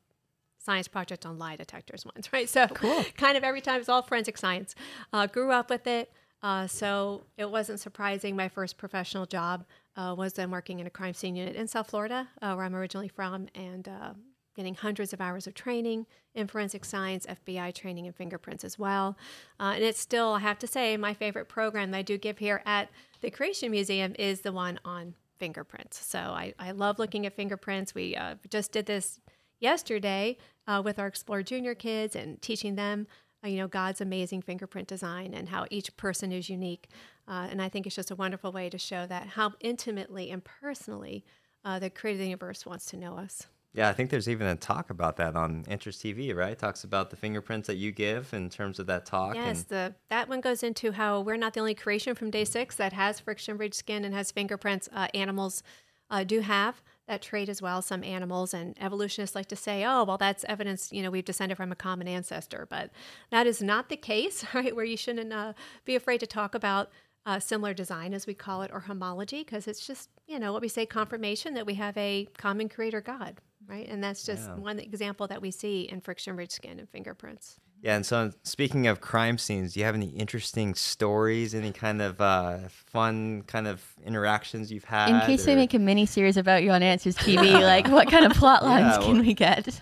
science 0.59 0.87
project 0.87 1.25
on 1.25 1.39
lie 1.39 1.55
detectors 1.55 2.05
once, 2.05 2.29
right? 2.33 2.47
So 2.47 2.67
Cool. 2.67 3.03
kind 3.17 3.35
of 3.37 3.43
every 3.43 3.61
time 3.61 3.79
it's 3.79 3.89
all 3.89 4.01
forensic 4.03 4.37
science. 4.37 4.75
Uh, 5.11 5.25
grew 5.25 5.51
up 5.51 5.69
with 5.69 5.87
it. 5.87 6.11
Uh, 6.41 6.67
so 6.67 7.23
it 7.37 7.49
wasn't 7.51 7.79
surprising. 7.81 8.35
My 8.35 8.47
first 8.47 8.77
professional 8.77 9.25
job 9.25 9.65
uh, 9.97 10.15
was 10.17 10.33
then 10.33 10.51
working 10.51 10.79
in 10.79 10.87
a 10.87 10.89
crime 10.89 11.13
scene 11.13 11.35
unit 11.35 11.55
in 11.57 11.67
South 11.67 11.89
Florida, 11.89 12.29
uh, 12.41 12.53
where 12.53 12.65
I'm 12.65 12.75
originally 12.75 13.09
from, 13.09 13.47
and 13.55 13.85
uh, 13.89 14.13
getting 14.55 14.73
hundreds 14.73 15.11
of 15.11 15.19
hours 15.19 15.47
of 15.47 15.53
training 15.53 16.05
in 16.35 16.47
forensic 16.47 16.85
science, 16.85 17.25
FBI 17.25 17.73
training, 17.75 18.05
and 18.05 18.15
fingerprints 18.15 18.63
as 18.63 18.79
well. 18.79 19.17
Uh, 19.59 19.73
and 19.75 19.83
it's 19.83 19.99
still, 19.99 20.33
I 20.35 20.39
have 20.39 20.59
to 20.59 20.67
say, 20.67 20.95
my 20.95 21.13
favorite 21.13 21.49
program 21.49 21.91
that 21.91 21.97
I 21.97 22.01
do 22.03 22.17
give 22.17 22.37
here 22.37 22.61
at 22.65 22.89
the 23.19 23.29
Creation 23.31 23.71
Museum 23.71 24.15
is 24.17 24.39
the 24.39 24.53
one 24.53 24.79
on 24.85 25.15
fingerprints. 25.39 26.05
So 26.05 26.19
I, 26.19 26.53
I 26.57 26.71
love 26.71 26.99
looking 26.99 27.25
at 27.25 27.35
fingerprints. 27.35 27.93
We 27.93 28.15
uh, 28.15 28.35
just 28.49 28.71
did 28.71 28.85
this 28.85 29.19
yesterday 29.59 30.37
uh, 30.67 30.81
with 30.83 30.99
our 30.99 31.07
Explore 31.07 31.43
Junior 31.43 31.75
kids 31.75 32.15
and 32.15 32.41
teaching 32.41 32.75
them, 32.75 33.07
uh, 33.43 33.47
you 33.47 33.57
know, 33.57 33.67
God's 33.67 34.01
amazing 34.01 34.41
fingerprint 34.41 34.87
design 34.87 35.33
and 35.33 35.49
how 35.49 35.65
each 35.69 35.95
person 35.97 36.31
is 36.31 36.49
unique. 36.49 36.89
Uh, 37.27 37.47
and 37.49 37.61
I 37.61 37.69
think 37.69 37.85
it's 37.85 37.95
just 37.95 38.11
a 38.11 38.15
wonderful 38.15 38.51
way 38.51 38.69
to 38.69 38.77
show 38.77 39.05
that 39.07 39.27
how 39.27 39.53
intimately 39.59 40.31
and 40.31 40.43
personally 40.43 41.23
uh, 41.63 41.79
the 41.79 41.89
creator 41.89 42.15
of 42.15 42.19
the 42.19 42.25
universe 42.25 42.65
wants 42.65 42.85
to 42.87 42.97
know 42.97 43.17
us. 43.17 43.47
Yeah, 43.73 43.87
I 43.87 43.93
think 43.93 44.09
there's 44.09 44.27
even 44.27 44.47
a 44.47 44.55
talk 44.55 44.89
about 44.89 45.17
that 45.17 45.35
on 45.35 45.63
Answers 45.67 45.99
TV, 45.99 46.35
right? 46.35 46.57
Talks 46.57 46.83
about 46.83 47.11
the 47.11 47.15
fingerprints 47.15 47.67
that 47.67 47.75
you 47.75 47.91
give 47.91 48.33
in 48.33 48.49
terms 48.49 48.79
of 48.79 48.87
that 48.87 49.05
talk. 49.05 49.35
Yes, 49.35 49.63
the 49.63 49.93
that 50.09 50.27
one 50.27 50.41
goes 50.41 50.63
into 50.63 50.91
how 50.91 51.21
we're 51.21 51.37
not 51.37 51.53
the 51.53 51.59
only 51.59 51.75
creation 51.75 52.15
from 52.15 52.31
day 52.31 52.45
six 52.45 52.75
that 52.77 52.93
has 52.93 53.19
friction 53.19 53.57
ridge 53.57 53.75
skin 53.75 54.05
and 54.05 54.15
has 54.15 54.31
fingerprints. 54.31 54.89
Uh, 54.91 55.07
animals 55.13 55.61
uh, 56.09 56.23
do 56.23 56.39
have 56.39 56.81
that 57.09 57.21
trait 57.21 57.49
as 57.49 57.61
well. 57.61 57.81
Some 57.81 58.03
animals 58.03 58.53
and 58.53 58.73
evolutionists 58.79 59.35
like 59.35 59.47
to 59.47 59.55
say, 59.57 59.83
"Oh, 59.83 60.05
well, 60.05 60.17
that's 60.17 60.45
evidence. 60.47 60.93
You 60.93 61.03
know, 61.03 61.11
we've 61.11 61.25
descended 61.25 61.57
from 61.57 61.71
a 61.71 61.75
common 61.75 62.07
ancestor," 62.07 62.65
but 62.69 62.91
that 63.31 63.45
is 63.45 63.61
not 63.61 63.89
the 63.89 63.97
case, 63.97 64.45
right? 64.53 64.73
Where 64.75 64.85
you 64.85 64.95
shouldn't 64.95 65.33
uh, 65.33 65.53
be 65.83 65.95
afraid 65.95 66.19
to 66.19 66.27
talk 66.27 66.55
about. 66.55 66.89
Uh, 67.25 67.37
similar 67.39 67.73
design, 67.73 68.13
as 68.13 68.25
we 68.25 68.33
call 68.33 68.61
it, 68.63 68.71
or 68.73 68.79
homology, 68.79 69.43
because 69.43 69.67
it's 69.67 69.85
just, 69.85 70.09
you 70.25 70.39
know, 70.39 70.51
what 70.53 70.61
we 70.63 70.67
say 70.69 70.85
confirmation 70.85 71.53
that 71.53 71.65
we 71.65 71.75
have 71.75 71.95
a 71.97 72.27
common 72.37 72.67
creator 72.69 73.01
God, 73.01 73.39
right? 73.67 73.87
And 73.87 74.01
that's 74.03 74.23
just 74.25 74.47
Yeah. 74.47 74.55
one 74.55 74.79
example 74.79 75.27
that 75.27 75.39
we 75.41 75.51
see 75.51 75.81
in 75.81 75.99
friction 76.01 76.35
ridge 76.37 76.49
skin 76.49 76.79
and 76.79 76.89
fingerprints. 76.89 77.59
Yeah, 77.81 77.95
and 77.95 78.05
so 78.05 78.31
speaking 78.43 78.87
of 78.87 78.99
crime 78.99 79.37
scenes, 79.37 79.73
do 79.73 79.79
you 79.79 79.85
have 79.85 79.95
any 79.95 80.09
interesting 80.09 80.75
stories, 80.75 81.55
any 81.55 81.71
kind 81.71 82.01
of 82.01 82.19
uh, 82.19 82.57
fun 82.69 83.43
kind 83.43 83.67
of 83.67 83.83
interactions 84.05 84.71
you've 84.71 84.83
had? 84.83 85.09
In 85.09 85.21
case 85.21 85.45
they 85.45 85.53
or- 85.53 85.57
make 85.57 85.73
a 85.73 85.79
mini 85.79 86.05
series 86.05 86.35
about 86.35 86.63
you 86.63 86.71
on 86.71 86.83
Answers 86.83 87.15
TV, 87.15 87.53
like, 87.61 87.87
what 87.87 88.09
kind 88.09 88.25
of 88.25 88.33
plot 88.37 88.63
lines 88.63 88.97
Yeah, 88.97 89.05
can 89.05 89.19
we 89.19 89.33
get? 89.33 89.81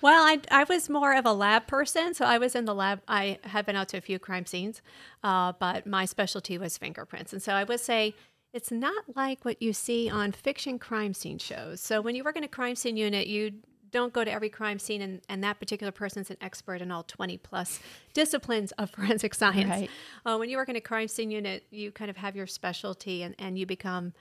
Well, 0.00 0.22
I, 0.26 0.40
I 0.50 0.64
was 0.64 0.90
more 0.90 1.14
of 1.14 1.24
a 1.24 1.32
lab 1.32 1.66
person, 1.66 2.14
so 2.14 2.24
I 2.24 2.38
was 2.38 2.54
in 2.54 2.64
the 2.64 2.74
lab. 2.74 3.00
I 3.08 3.38
have 3.44 3.64
been 3.64 3.76
out 3.76 3.88
to 3.88 3.96
a 3.96 4.00
few 4.00 4.18
crime 4.18 4.44
scenes, 4.44 4.82
uh, 5.22 5.52
but 5.58 5.86
my 5.86 6.04
specialty 6.04 6.58
was 6.58 6.76
fingerprints. 6.76 7.32
And 7.32 7.42
so 7.42 7.52
I 7.52 7.64
would 7.64 7.80
say 7.80 8.14
it's 8.52 8.70
not 8.70 9.04
like 9.14 9.44
what 9.44 9.60
you 9.60 9.72
see 9.72 10.10
on 10.10 10.32
fiction 10.32 10.78
crime 10.78 11.14
scene 11.14 11.38
shows. 11.38 11.80
So 11.80 12.00
when 12.00 12.14
you 12.14 12.24
work 12.24 12.36
in 12.36 12.44
a 12.44 12.48
crime 12.48 12.74
scene 12.74 12.96
unit, 12.96 13.26
you 13.26 13.52
don't 13.96 14.12
go 14.12 14.24
to 14.24 14.30
every 14.30 14.50
crime 14.50 14.78
scene 14.78 15.00
and, 15.00 15.22
and 15.26 15.42
that 15.42 15.58
particular 15.58 15.90
person's 15.90 16.30
an 16.30 16.36
expert 16.42 16.82
in 16.82 16.90
all 16.90 17.02
20 17.02 17.38
plus 17.38 17.80
disciplines 18.12 18.70
of 18.72 18.90
forensic 18.96 19.34
science. 19.34 19.70
Right. 19.70 19.90
Uh, 20.24 20.36
when 20.36 20.50
you 20.50 20.58
work 20.58 20.68
in 20.68 20.76
a 20.76 20.82
crime 20.82 21.08
scene 21.08 21.30
unit, 21.30 21.64
you 21.70 21.90
kind 21.90 22.10
of 22.10 22.18
have 22.18 22.36
your 22.36 22.46
specialty 22.46 23.22
and, 23.22 23.34
and 23.38 23.58
you 23.58 23.64
become 23.64 24.12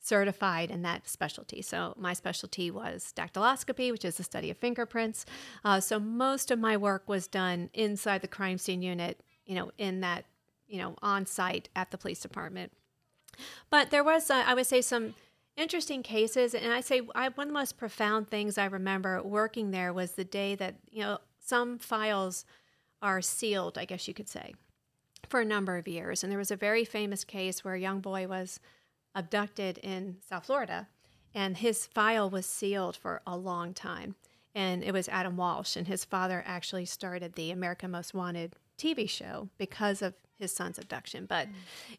certified 0.00 0.70
in 0.70 0.82
that 0.82 1.08
specialty. 1.08 1.62
So 1.62 1.94
my 1.96 2.12
specialty 2.12 2.70
was 2.70 3.12
dactyloscopy, 3.16 3.90
which 3.90 4.04
is 4.04 4.18
the 4.18 4.22
study 4.22 4.50
of 4.50 4.56
fingerprints. 4.56 5.26
Uh, 5.64 5.80
so 5.80 5.98
most 5.98 6.52
of 6.52 6.60
my 6.60 6.76
work 6.76 7.08
was 7.08 7.26
done 7.26 7.70
inside 7.74 8.22
the 8.22 8.28
crime 8.28 8.58
scene 8.58 8.82
unit, 8.82 9.20
you 9.46 9.56
know, 9.56 9.72
in 9.78 10.00
that, 10.02 10.26
you 10.68 10.78
know, 10.78 10.94
on 11.02 11.26
site 11.26 11.70
at 11.74 11.90
the 11.90 11.98
police 11.98 12.20
department. 12.20 12.70
But 13.68 13.90
there 13.90 14.04
was, 14.04 14.30
uh, 14.30 14.44
I 14.46 14.54
would 14.54 14.66
say, 14.66 14.80
some 14.80 15.14
interesting 15.56 16.02
cases, 16.02 16.54
and 16.54 16.72
I 16.72 16.80
say 16.80 17.02
I, 17.14 17.28
one 17.28 17.46
of 17.46 17.52
the 17.52 17.58
most 17.58 17.76
profound 17.76 18.28
things 18.28 18.58
I 18.58 18.66
remember 18.66 19.22
working 19.22 19.70
there 19.70 19.92
was 19.92 20.12
the 20.12 20.24
day 20.24 20.54
that 20.56 20.76
you 20.90 21.00
know 21.00 21.18
some 21.40 21.78
files 21.78 22.44
are 23.02 23.20
sealed, 23.20 23.76
I 23.76 23.84
guess 23.84 24.08
you 24.08 24.14
could 24.14 24.28
say, 24.28 24.54
for 25.28 25.40
a 25.40 25.44
number 25.44 25.76
of 25.76 25.86
years. 25.86 26.22
And 26.22 26.30
there 26.30 26.38
was 26.38 26.50
a 26.50 26.56
very 26.56 26.84
famous 26.84 27.24
case 27.24 27.62
where 27.62 27.74
a 27.74 27.80
young 27.80 28.00
boy 28.00 28.26
was 28.26 28.60
abducted 29.14 29.78
in 29.78 30.16
South 30.26 30.46
Florida, 30.46 30.88
and 31.34 31.56
his 31.56 31.86
file 31.86 32.30
was 32.30 32.46
sealed 32.46 32.96
for 32.96 33.22
a 33.26 33.36
long 33.36 33.74
time. 33.74 34.14
And 34.56 34.84
it 34.84 34.92
was 34.92 35.08
Adam 35.08 35.36
Walsh, 35.36 35.76
and 35.76 35.88
his 35.88 36.04
father 36.04 36.42
actually 36.46 36.84
started 36.84 37.34
the 37.34 37.50
America's 37.50 37.90
Most 37.90 38.14
Wanted 38.14 38.54
TV 38.78 39.08
show 39.08 39.48
because 39.58 40.00
of 40.00 40.14
his 40.38 40.54
son's 40.54 40.78
abduction. 40.78 41.26
But 41.26 41.48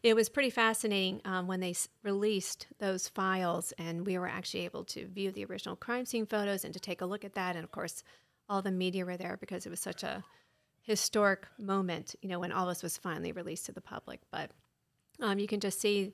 it 0.02 0.14
was 0.14 0.28
pretty 0.28 0.50
fascinating 0.50 1.20
um, 1.24 1.46
when 1.46 1.60
they 1.60 1.70
s- 1.70 1.88
released 2.02 2.66
those 2.78 3.08
files, 3.08 3.72
and 3.78 4.06
we 4.06 4.18
were 4.18 4.28
actually 4.28 4.64
able 4.64 4.84
to 4.84 5.06
view 5.06 5.30
the 5.30 5.44
original 5.44 5.76
crime 5.76 6.04
scene 6.04 6.26
photos 6.26 6.64
and 6.64 6.74
to 6.74 6.80
take 6.80 7.00
a 7.00 7.06
look 7.06 7.24
at 7.24 7.34
that. 7.34 7.56
And 7.56 7.64
of 7.64 7.72
course, 7.72 8.02
all 8.48 8.62
the 8.62 8.70
media 8.70 9.04
were 9.04 9.16
there 9.16 9.36
because 9.40 9.66
it 9.66 9.70
was 9.70 9.80
such 9.80 10.02
a 10.02 10.22
historic 10.82 11.46
moment, 11.58 12.14
you 12.22 12.28
know, 12.28 12.38
when 12.38 12.52
all 12.52 12.66
this 12.66 12.82
was 12.82 12.96
finally 12.96 13.32
released 13.32 13.66
to 13.66 13.72
the 13.72 13.80
public. 13.80 14.20
But 14.30 14.50
um, 15.20 15.38
you 15.38 15.48
can 15.48 15.60
just 15.60 15.80
see, 15.80 16.12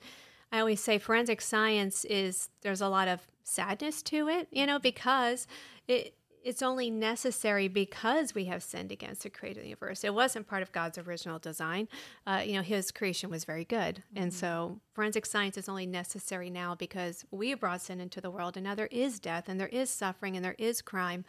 I 0.51 0.61
always 0.61 0.81
say 0.81 0.99
forensic 0.99 1.41
science 1.41 2.05
is, 2.07 2.49
there's 2.63 2.81
a 2.81 2.89
lot 2.89 3.09
of 3.09 3.21
sadness 3.45 4.03
to 4.05 4.29
it, 4.29 4.49
you 4.51 4.67
know, 4.67 4.79
because 4.79 5.47
it, 5.89 6.15
it's 6.45 6.63
only 6.63 6.91
necessary 6.91 7.69
because 7.69 8.35
we 8.35 8.47
have 8.47 8.63
sinned 8.63 8.93
against 8.93 9.23
the 9.23 9.31
creator 9.31 9.61
of 9.61 9.65
the 9.65 9.69
universe. 9.69 10.05
It 10.05 10.15
wasn't 10.15 10.49
part 10.49 10.63
of 10.63 10.73
God's 10.73 10.99
original 10.99 11.39
design. 11.39 11.89
Uh, 12.27 12.43
you 12.45 12.55
know, 12.55 12.63
his 12.63 12.91
creation 12.91 13.31
was 13.31 13.45
very 13.45 13.65
good. 13.65 14.03
And 14.15 14.33
so 14.33 14.81
forensic 14.95 15.27
science 15.27 15.57
is 15.57 15.69
only 15.69 15.87
necessary 15.87 16.51
now 16.51 16.75
because 16.75 17.25
we 17.31 17.55
brought 17.55 17.83
sin 17.83 18.01
into 18.01 18.21
the 18.21 18.31
world 18.31 18.57
and 18.57 18.65
now 18.65 18.75
there 18.75 18.89
is 18.91 19.21
death 19.21 19.49
and 19.49 19.61
there 19.61 19.69
is 19.69 19.91
suffering 19.91 20.37
and 20.37 20.45
there 20.45 20.57
is 20.59 20.83
crime. 20.83 21.25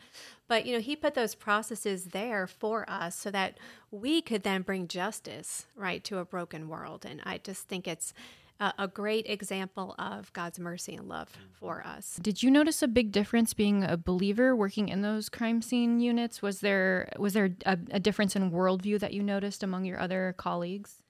But, 0.48 0.66
you 0.66 0.74
know, 0.74 0.82
he 0.82 0.96
put 0.96 1.14
those 1.14 1.36
processes 1.36 2.06
there 2.06 2.48
for 2.48 2.90
us 2.90 3.16
so 3.16 3.32
that 3.32 3.58
we 3.92 4.22
could 4.22 4.44
then 4.44 4.62
bring 4.62 4.88
justice, 4.88 5.68
right, 5.76 6.04
to 6.06 6.18
a 6.18 6.26
broken 6.26 6.68
world. 6.68 7.06
And 7.06 7.22
I 7.24 7.38
just 7.38 7.68
think 7.68 7.88
it's 7.88 8.14
a, 8.60 8.74
a 8.80 8.88
great 8.88 9.28
example 9.28 9.96
of 9.98 10.32
God's 10.34 10.60
mercy 10.60 10.96
and 10.96 11.08
love 11.08 11.30
mm-hmm. 11.30 11.48
for 11.54 11.86
us. 11.86 12.20
Did 12.22 12.44
you 12.44 12.52
notice 12.52 12.82
a 12.82 12.88
big 12.88 13.12
difference 13.12 13.54
being 13.54 13.84
a 13.84 13.98
believer 13.98 14.56
working 14.56 14.90
in 14.90 15.02
those 15.02 15.30
crime 15.30 15.62
scene 15.62 16.00
units? 16.00 16.42
Was 16.42 16.62
there 16.62 17.12
was 17.18 17.34
there 17.34 17.56
a, 17.66 17.78
a 17.92 18.00
difference 18.00 18.36
in 18.36 18.52
worldview 18.52 19.00
that 19.00 19.14
you 19.14 19.24
noticed 19.24 19.64
among 19.64 19.86
your 19.86 20.00
other 20.00 20.34
colleagues? 20.38 21.02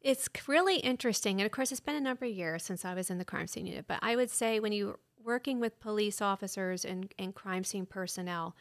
It's 0.00 0.28
really 0.48 0.76
interesting. 0.78 1.40
And 1.40 1.46
of 1.46 1.52
course, 1.52 1.70
it's 1.70 1.80
been 1.80 1.94
a 1.94 2.00
number 2.00 2.24
of 2.24 2.32
years 2.32 2.64
since 2.64 2.84
I 2.84 2.94
was 2.94 3.08
in 3.08 3.18
the 3.18 3.24
crime 3.24 3.46
scene 3.46 3.66
unit. 3.66 3.86
But 3.86 4.00
I 4.02 4.16
would 4.16 4.30
say 4.30 4.58
when 4.58 4.72
you're 4.72 4.98
working 5.24 5.60
with 5.60 5.80
police 5.80 6.20
officers 6.20 6.84
and, 6.84 7.12
and 7.18 7.34
crime 7.34 7.62
scene 7.62 7.86
personnel, 7.86 8.56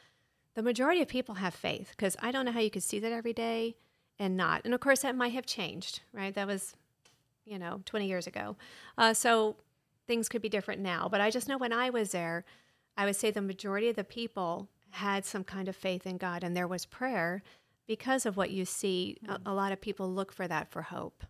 the 0.53 0.61
majority 0.61 1.01
of 1.01 1.07
people 1.07 1.35
have 1.35 1.53
faith 1.53 1.91
because 1.91 2.15
I 2.21 2.31
don't 2.31 2.45
know 2.45 2.51
how 2.51 2.59
you 2.59 2.69
could 2.69 2.83
see 2.83 2.99
that 2.99 3.11
every 3.11 3.33
day 3.33 3.75
and 4.19 4.37
not. 4.37 4.61
And 4.65 4.73
of 4.73 4.79
course, 4.79 5.01
that 5.01 5.15
might 5.15 5.33
have 5.33 5.45
changed, 5.45 6.01
right? 6.13 6.33
That 6.33 6.45
was, 6.45 6.75
you 7.45 7.59
know, 7.59 7.81
20 7.85 8.07
years 8.07 8.27
ago. 8.27 8.55
Uh, 8.97 9.13
so 9.13 9.55
things 10.07 10.29
could 10.29 10.41
be 10.41 10.49
different 10.49 10.81
now. 10.81 11.07
But 11.09 11.21
I 11.21 11.29
just 11.29 11.47
know 11.47 11.57
when 11.57 11.73
I 11.73 11.89
was 11.89 12.11
there, 12.11 12.45
I 12.97 13.05
would 13.05 13.15
say 13.15 13.31
the 13.31 13.41
majority 13.41 13.89
of 13.89 13.95
the 13.95 14.03
people 14.03 14.67
had 14.91 15.25
some 15.25 15.43
kind 15.43 15.67
of 15.67 15.75
faith 15.75 16.05
in 16.05 16.17
God 16.17 16.43
and 16.43 16.55
there 16.55 16.67
was 16.67 16.85
prayer 16.85 17.43
because 17.87 18.25
of 18.25 18.37
what 18.37 18.51
you 18.51 18.65
see. 18.65 19.17
A, 19.27 19.39
a 19.47 19.53
lot 19.53 19.71
of 19.71 19.81
people 19.81 20.11
look 20.11 20.31
for 20.31 20.47
that 20.47 20.69
for 20.69 20.81
hope. 20.81 21.23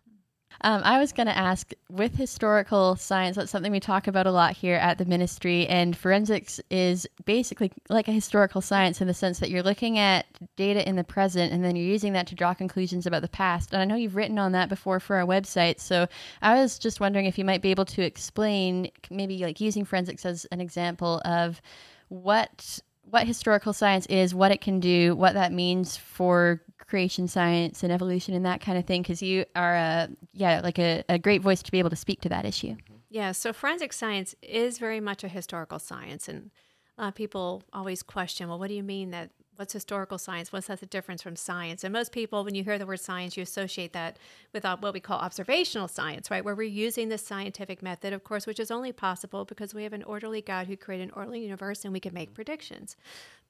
Um, 0.60 0.82
I 0.84 0.98
was 0.98 1.12
going 1.12 1.26
to 1.26 1.36
ask 1.36 1.72
with 1.90 2.14
historical 2.14 2.96
science, 2.96 3.36
that's 3.36 3.50
something 3.50 3.72
we 3.72 3.80
talk 3.80 4.06
about 4.06 4.26
a 4.26 4.30
lot 4.30 4.56
here 4.56 4.76
at 4.76 4.98
the 4.98 5.04
ministry. 5.04 5.66
And 5.66 5.96
forensics 5.96 6.60
is 6.70 7.06
basically 7.24 7.72
like 7.88 8.08
a 8.08 8.12
historical 8.12 8.60
science 8.60 9.00
in 9.00 9.08
the 9.08 9.14
sense 9.14 9.40
that 9.40 9.50
you're 9.50 9.62
looking 9.62 9.98
at 9.98 10.26
data 10.56 10.86
in 10.88 10.96
the 10.96 11.04
present 11.04 11.52
and 11.52 11.64
then 11.64 11.74
you're 11.74 11.86
using 11.86 12.12
that 12.12 12.26
to 12.28 12.34
draw 12.34 12.54
conclusions 12.54 13.06
about 13.06 13.22
the 13.22 13.28
past. 13.28 13.72
And 13.72 13.82
I 13.82 13.84
know 13.84 13.96
you've 13.96 14.16
written 14.16 14.38
on 14.38 14.52
that 14.52 14.68
before 14.68 15.00
for 15.00 15.16
our 15.16 15.26
website. 15.26 15.80
So 15.80 16.06
I 16.42 16.54
was 16.54 16.78
just 16.78 17.00
wondering 17.00 17.26
if 17.26 17.38
you 17.38 17.44
might 17.44 17.62
be 17.62 17.70
able 17.70 17.86
to 17.86 18.02
explain, 18.02 18.90
maybe 19.10 19.38
like 19.38 19.60
using 19.60 19.84
forensics 19.84 20.24
as 20.24 20.44
an 20.52 20.60
example 20.60 21.20
of 21.24 21.60
what 22.08 22.80
what 23.10 23.26
historical 23.26 23.72
science 23.72 24.06
is, 24.06 24.34
what 24.34 24.52
it 24.52 24.60
can 24.60 24.80
do, 24.80 25.14
what 25.14 25.34
that 25.34 25.52
means 25.52 25.96
for 25.96 26.62
creation 26.86 27.28
science 27.28 27.82
and 27.82 27.92
evolution 27.92 28.34
and 28.34 28.44
that 28.44 28.60
kind 28.60 28.78
of 28.78 28.84
thing 28.84 29.02
because 29.02 29.22
you 29.22 29.44
are 29.54 29.74
a 29.74 30.08
yeah 30.32 30.60
like 30.62 30.78
a, 30.78 31.02
a 31.08 31.18
great 31.18 31.42
voice 31.42 31.62
to 31.62 31.70
be 31.70 31.78
able 31.78 31.90
to 31.90 31.96
speak 31.96 32.20
to 32.20 32.28
that 32.28 32.44
issue 32.44 32.68
mm-hmm. 32.68 32.92
Yeah, 33.12 33.32
so 33.32 33.52
forensic 33.52 33.92
science 33.92 34.34
is 34.40 34.78
very 34.78 34.98
much 34.98 35.22
a 35.22 35.28
historical 35.28 35.78
science, 35.78 36.28
and 36.28 36.50
a 36.96 37.02
lot 37.02 37.08
of 37.08 37.14
people 37.14 37.62
always 37.70 38.02
question, 38.02 38.48
well, 38.48 38.58
what 38.58 38.68
do 38.68 38.74
you 38.74 38.82
mean 38.82 39.10
that? 39.10 39.30
What's 39.56 39.74
historical 39.74 40.16
science? 40.16 40.50
What's 40.50 40.68
that 40.68 40.80
the 40.80 40.86
difference 40.86 41.22
from 41.22 41.36
science? 41.36 41.84
And 41.84 41.92
most 41.92 42.10
people, 42.10 42.42
when 42.42 42.54
you 42.54 42.64
hear 42.64 42.78
the 42.78 42.86
word 42.86 43.00
science, 43.00 43.36
you 43.36 43.42
associate 43.42 43.92
that 43.92 44.16
with 44.54 44.64
uh, 44.64 44.78
what 44.78 44.94
we 44.94 44.98
call 44.98 45.18
observational 45.18 45.88
science, 45.88 46.30
right? 46.30 46.42
Where 46.42 46.54
we're 46.54 46.62
using 46.62 47.10
the 47.10 47.18
scientific 47.18 47.82
method, 47.82 48.14
of 48.14 48.24
course, 48.24 48.46
which 48.46 48.58
is 48.58 48.70
only 48.70 48.92
possible 48.92 49.44
because 49.44 49.74
we 49.74 49.82
have 49.82 49.92
an 49.92 50.02
orderly 50.04 50.40
God 50.40 50.68
who 50.68 50.76
created 50.78 51.10
an 51.10 51.14
orderly 51.14 51.42
universe 51.42 51.84
and 51.84 51.92
we 51.92 52.00
can 52.00 52.14
make 52.14 52.30
mm-hmm. 52.30 52.36
predictions. 52.36 52.96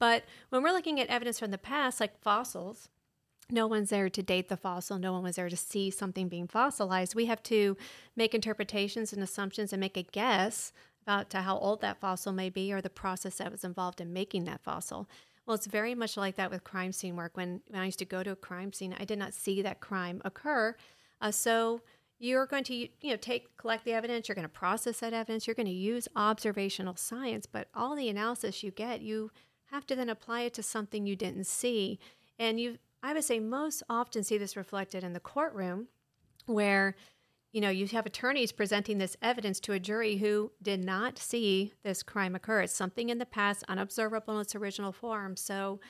But 0.00 0.24
when 0.48 0.64
we're 0.64 0.72
looking 0.72 0.98
at 0.98 1.06
evidence 1.06 1.38
from 1.38 1.52
the 1.52 1.56
past, 1.56 2.00
like 2.00 2.20
fossils, 2.20 2.88
no 3.52 3.66
one's 3.66 3.90
there 3.90 4.08
to 4.08 4.22
date 4.22 4.48
the 4.48 4.56
fossil. 4.56 4.98
No 4.98 5.12
one 5.12 5.22
was 5.22 5.36
there 5.36 5.48
to 5.48 5.56
see 5.56 5.90
something 5.90 6.28
being 6.28 6.48
fossilized. 6.48 7.14
We 7.14 7.26
have 7.26 7.42
to 7.44 7.76
make 8.16 8.34
interpretations 8.34 9.12
and 9.12 9.22
assumptions 9.22 9.72
and 9.72 9.80
make 9.80 9.96
a 9.96 10.02
guess 10.02 10.72
about 11.02 11.30
to 11.30 11.42
how 11.42 11.58
old 11.58 11.80
that 11.80 12.00
fossil 12.00 12.32
may 12.32 12.48
be 12.48 12.72
or 12.72 12.80
the 12.80 12.90
process 12.90 13.36
that 13.36 13.52
was 13.52 13.64
involved 13.64 14.00
in 14.00 14.12
making 14.12 14.44
that 14.44 14.62
fossil. 14.62 15.08
Well, 15.46 15.54
it's 15.54 15.66
very 15.66 15.94
much 15.94 16.16
like 16.16 16.36
that 16.36 16.50
with 16.50 16.64
crime 16.64 16.92
scene 16.92 17.16
work. 17.16 17.36
When, 17.36 17.60
when 17.68 17.80
I 17.80 17.86
used 17.86 17.98
to 17.98 18.04
go 18.04 18.22
to 18.22 18.30
a 18.30 18.36
crime 18.36 18.72
scene, 18.72 18.94
I 18.98 19.04
did 19.04 19.18
not 19.18 19.34
see 19.34 19.60
that 19.62 19.80
crime 19.80 20.22
occur. 20.24 20.76
Uh, 21.20 21.30
so 21.30 21.82
you're 22.18 22.46
going 22.46 22.62
to 22.64 22.74
you 22.74 22.88
know 23.10 23.16
take 23.16 23.56
collect 23.56 23.84
the 23.84 23.92
evidence. 23.92 24.28
You're 24.28 24.36
going 24.36 24.44
to 24.44 24.48
process 24.48 25.00
that 25.00 25.12
evidence. 25.12 25.46
You're 25.46 25.54
going 25.54 25.66
to 25.66 25.72
use 25.72 26.06
observational 26.14 26.96
science, 26.96 27.46
but 27.46 27.68
all 27.74 27.96
the 27.96 28.08
analysis 28.08 28.62
you 28.62 28.70
get, 28.70 29.02
you 29.02 29.32
have 29.72 29.86
to 29.86 29.96
then 29.96 30.08
apply 30.08 30.42
it 30.42 30.54
to 30.54 30.62
something 30.62 31.04
you 31.04 31.16
didn't 31.16 31.46
see. 31.46 31.98
And 32.38 32.60
you, 32.60 32.78
I 33.02 33.12
would 33.12 33.24
say, 33.24 33.40
most 33.40 33.82
often 33.88 34.22
see 34.22 34.38
this 34.38 34.56
reflected 34.56 35.02
in 35.02 35.12
the 35.12 35.20
courtroom, 35.20 35.88
where 36.46 36.96
you 37.52 37.60
know 37.60 37.70
you 37.70 37.86
have 37.88 38.06
attorneys 38.06 38.52
presenting 38.52 38.98
this 38.98 39.16
evidence 39.20 39.60
to 39.60 39.72
a 39.72 39.80
jury 39.80 40.16
who 40.16 40.52
did 40.62 40.84
not 40.84 41.18
see 41.18 41.72
this 41.82 42.02
crime 42.02 42.34
occur. 42.34 42.60
It's 42.62 42.74
something 42.74 43.08
in 43.08 43.18
the 43.18 43.26
past, 43.26 43.64
unobservable 43.68 44.36
in 44.36 44.40
its 44.42 44.54
original 44.54 44.92
form. 44.92 45.36
So 45.36 45.80